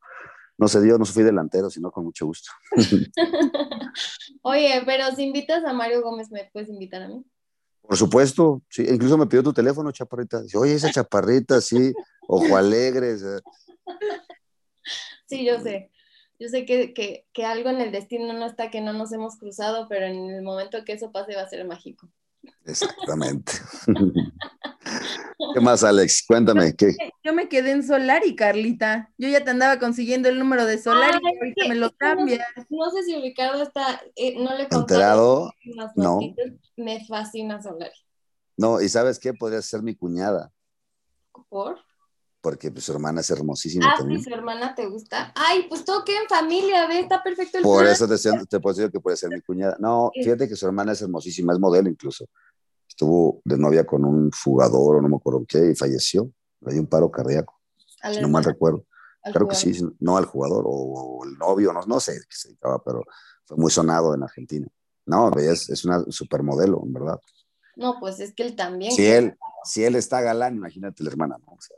[0.57, 2.50] no se dio, no fui delantero, sino con mucho gusto.
[4.42, 7.24] Oye, pero si invitas a Mario Gómez, ¿me puedes invitar a mí?
[7.82, 10.42] Por supuesto, sí, incluso me pidió tu teléfono, chaparrita.
[10.42, 11.92] Dice, oye, esa chaparrita, sí,
[12.28, 13.16] ojo alegre.
[15.26, 15.90] Sí, yo sé.
[16.38, 19.36] Yo sé que, que, que, algo en el destino no está, que no nos hemos
[19.38, 22.11] cruzado, pero en el momento que eso pase va a ser mágico.
[22.66, 23.52] Exactamente.
[25.53, 26.24] ¿Qué más, Alex?
[26.26, 26.74] Cuéntame.
[26.74, 26.97] ¿qué?
[27.22, 29.12] Yo me quedé en Solari, Carlita.
[29.18, 32.47] Yo ya te andaba consiguiendo el número de Solari y ahorita me lo cambias.
[32.70, 35.51] No, sé si Ricardo está, eh, no le ¿Enterado?
[35.97, 36.20] No.
[36.76, 37.95] Me fascina Solari.
[38.57, 39.34] No, y ¿sabes qué?
[39.34, 40.53] Podría ser mi cuñada.
[41.49, 41.78] ¿Por?
[42.45, 44.22] porque pues, su hermana es hermosísima ah, también.
[44.22, 45.32] su hermana te gusta.
[45.34, 48.16] Ay, pues todo queda en familia, ve, está perfecto el Por eso te,
[48.47, 49.78] te puedo decir que puede ser mi cuñada.
[49.80, 52.26] No, fíjate que su hermana es hermosísima, es modelo incluso.
[52.95, 56.30] Estuvo de novia con un fugador o no me acuerdo qué y falleció.
[56.61, 57.61] Le dio un paro cardíaco,
[58.12, 58.86] si no mal recuerdo.
[59.20, 62.82] Claro que sí, no al jugador o, el novio, no, no sé qué se dedicaba,
[62.84, 63.03] pero
[63.47, 64.68] fue muy sonado en Argentina.
[65.07, 67.20] No, es, es una supermodelo, en verdad.
[67.74, 68.92] No, pues es que él también.
[68.92, 71.55] Si él, si él está galán, imagínate la hermana, ¿no?
[71.55, 71.76] O sea,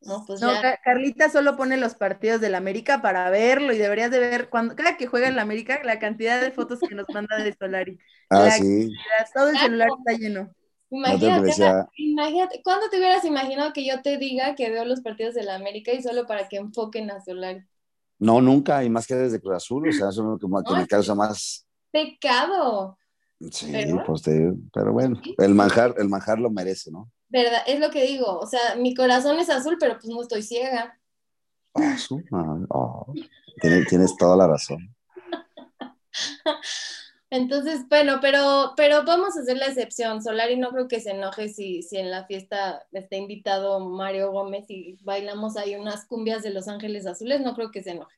[0.00, 0.52] No, pues no
[0.84, 4.96] Carlita solo pone los partidos del América para verlo y deberías de ver cuando cada
[4.96, 7.98] que juega en la América la cantidad de fotos que nos manda de Solari.
[8.30, 8.90] Ah, sí.
[9.34, 10.54] todo el celular está lleno.
[10.90, 11.52] Imagínate,
[11.96, 15.56] imagínate, ¿cuándo te hubieras imaginado que yo te diga que veo los partidos de la
[15.56, 17.62] América y solo para que enfoquen a Solari?
[18.18, 20.86] No, nunca, y más que desde Cruz Azul, o sea, eso es lo que, me
[20.86, 21.66] causa más.
[21.90, 22.96] Pecado.
[23.50, 24.22] Sí, pero, pues
[24.72, 27.08] pero bueno, el manjar, el manjar lo merece, ¿no?
[27.28, 30.42] Verdad, es lo que digo, o sea, mi corazón es azul, pero pues no estoy
[30.42, 30.98] ciega.
[31.74, 33.04] Azul, ah,
[33.60, 34.94] tienes, tienes toda la razón.
[37.30, 40.22] Entonces, bueno, pero, pero vamos a hacer la excepción.
[40.22, 44.64] Solari no creo que se enoje si, si en la fiesta está invitado Mario Gómez
[44.68, 48.16] y bailamos ahí unas cumbias de Los Ángeles Azules, no creo que se enoje.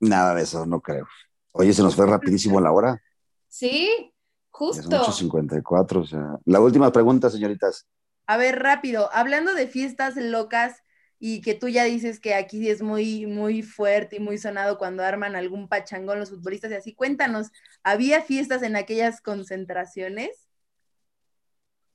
[0.00, 1.06] Nada de eso, no creo.
[1.52, 3.02] Oye, se nos fue rapidísimo la hora.
[3.48, 4.12] Sí,
[4.50, 4.80] justo.
[4.80, 6.38] Es 8.54, o sea.
[6.46, 7.86] La última pregunta, señoritas.
[8.26, 10.82] A ver, rápido, hablando de fiestas locas,
[11.18, 15.02] y que tú ya dices que aquí es muy, muy fuerte y muy sonado cuando
[15.02, 16.94] arman algún pachangón los futbolistas y así.
[16.94, 17.50] Cuéntanos,
[17.82, 20.48] ¿había fiestas en aquellas concentraciones?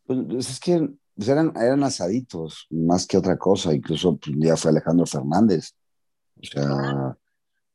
[0.05, 3.73] Pues es que pues, eran, eran asaditos, más que otra cosa.
[3.73, 5.75] Incluso pues, un día fue Alejandro Fernández.
[6.37, 7.17] O sea,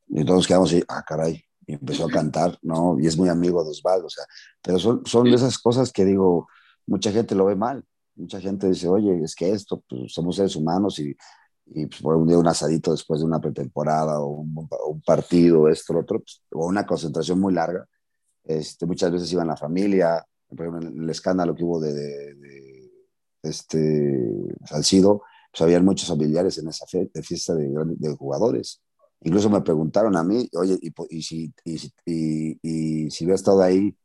[0.09, 2.99] y todos quedamos ahí, ah, caray, y empezó a cantar, ¿no?
[2.99, 4.25] Y es muy amigo de Osvaldo, o sea,
[4.61, 6.49] pero son, son de esas cosas que digo,
[6.85, 7.85] mucha gente lo ve mal
[8.17, 11.15] mucha gente dice, oye, es que esto, pues somos seres humanos y,
[11.67, 15.93] y pues, por un día un asadito después de una pretemporada o un, partido, esto,
[15.93, 17.87] lo otro, pues, o una concentración muy larga.
[18.43, 22.35] Este, muchas veces iban la familia, por ejemplo, el escándalo que hubo de,
[23.43, 24.27] este
[24.65, 28.81] Salcido, pues habían muchos familiares en esa fiesta de, de, jugadores.
[29.21, 33.95] Incluso me preguntaron a mí, oye, y, y si, y, y si hubiera estado ahí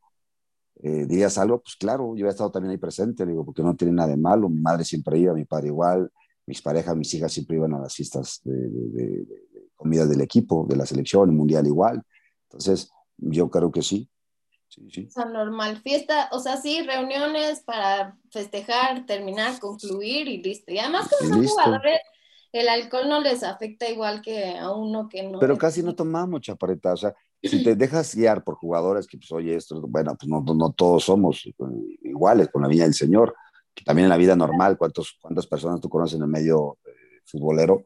[0.84, 3.94] eh, dirías algo, pues claro, yo he estado también ahí presente, digo, porque no tiene
[3.94, 6.10] nada de malo, mi madre siempre iba, mi padre igual,
[6.44, 9.24] mis parejas, mis hijas siempre iban a las fiestas de,
[9.76, 12.02] comida del equipo, de la selección, el mundial igual.
[12.48, 14.08] Entonces, yo creo que sí.
[14.68, 15.06] Sí, sí.
[15.06, 20.72] O sea, normal, fiesta, o sea, sí, reuniones para festejar, terminar, concluir y listo.
[20.72, 22.00] Y además, como son jugadores,
[22.52, 25.38] el alcohol no les afecta igual que a uno que no.
[25.38, 26.92] Pero casi no tomamos, chapareta.
[26.92, 30.42] O sea, si te dejas guiar por jugadores que, pues, oye, esto, bueno, pues no,
[30.42, 31.48] no todos somos
[32.02, 33.34] iguales con la viña del Señor.
[33.84, 37.84] También en la vida normal, ¿cuántos, ¿cuántas personas tú conoces en el medio eh, futbolero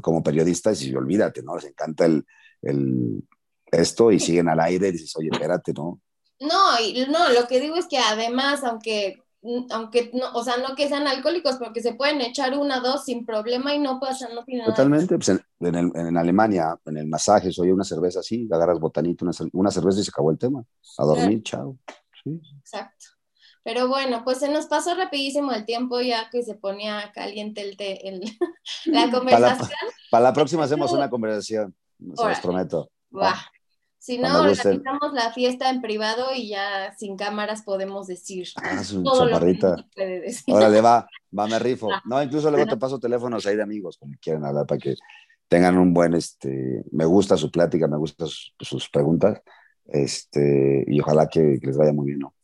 [0.00, 0.82] como periodistas?
[0.82, 1.56] Y olvídate, ¿no?
[1.56, 2.24] Les encanta el,
[2.62, 3.22] el,
[3.70, 6.00] esto y siguen al aire y dices, oye, espérate, ¿no?
[6.40, 9.22] No, y, no, lo que digo es que además, aunque
[9.70, 13.24] aunque no, o sea, no que sean alcohólicos, porque se pueden echar una, dos sin
[13.24, 17.72] problema y no pasa, no tiene Totalmente, pues en, en, Alemania, en el masaje, oye
[17.72, 20.62] una cerveza así, agarras botanito, una, una, cerveza y se acabó el tema.
[20.98, 21.78] A dormir, chao.
[22.24, 23.06] Exacto.
[23.62, 27.76] Pero bueno, pues se nos pasó rapidísimo el tiempo ya que se ponía caliente el,
[27.78, 28.20] el
[28.86, 29.68] la conversación.
[30.10, 32.90] Para la, próxima hacemos una conversación, se los prometo.
[34.00, 38.48] Si no, organizamos la fiesta en privado y ya sin cámaras podemos decir.
[38.56, 39.76] Ah, su chaparrita.
[40.48, 41.06] Órale, va,
[41.38, 41.92] va, me rifo.
[41.92, 44.94] Ah, no, incluso luego te paso teléfonos ahí de amigos, como quieran hablar, para que
[45.48, 49.42] tengan un buen, este, me gusta su plática, me gustan sus, preguntas,
[49.84, 52.34] este, y ojalá que, les vaya muy bien, ¿no?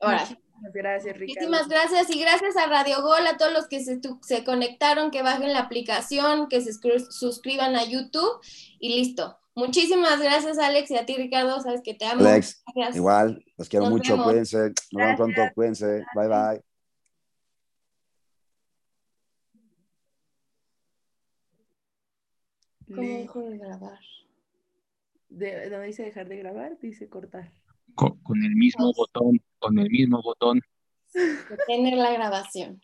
[0.00, 0.28] Ahora.
[0.74, 1.48] Gracias, Ricardo.
[1.48, 5.22] Muchísimas gracias y gracias a Radio Gol, a todos los que se, se conectaron, que
[5.22, 8.40] bajen la aplicación, que se suscriban a YouTube
[8.80, 9.38] y listo.
[9.58, 11.60] Muchísimas gracias, Alex, y a ti, Ricardo.
[11.60, 12.24] Sabes que te amo.
[12.24, 12.62] Alex,
[12.94, 14.22] igual, los quiero mucho.
[14.22, 14.68] Cuídense.
[14.92, 15.42] Nos vemos pronto.
[15.52, 16.04] Cuídense.
[16.14, 16.62] Bye, bye.
[22.86, 23.98] ¿Cómo dejo de grabar?
[25.28, 26.78] De, ¿Dónde dice dejar de grabar?
[26.80, 27.50] Dice cortar.
[27.96, 30.60] Con, con el mismo botón, con el mismo botón.
[31.12, 32.80] Detener la grabación.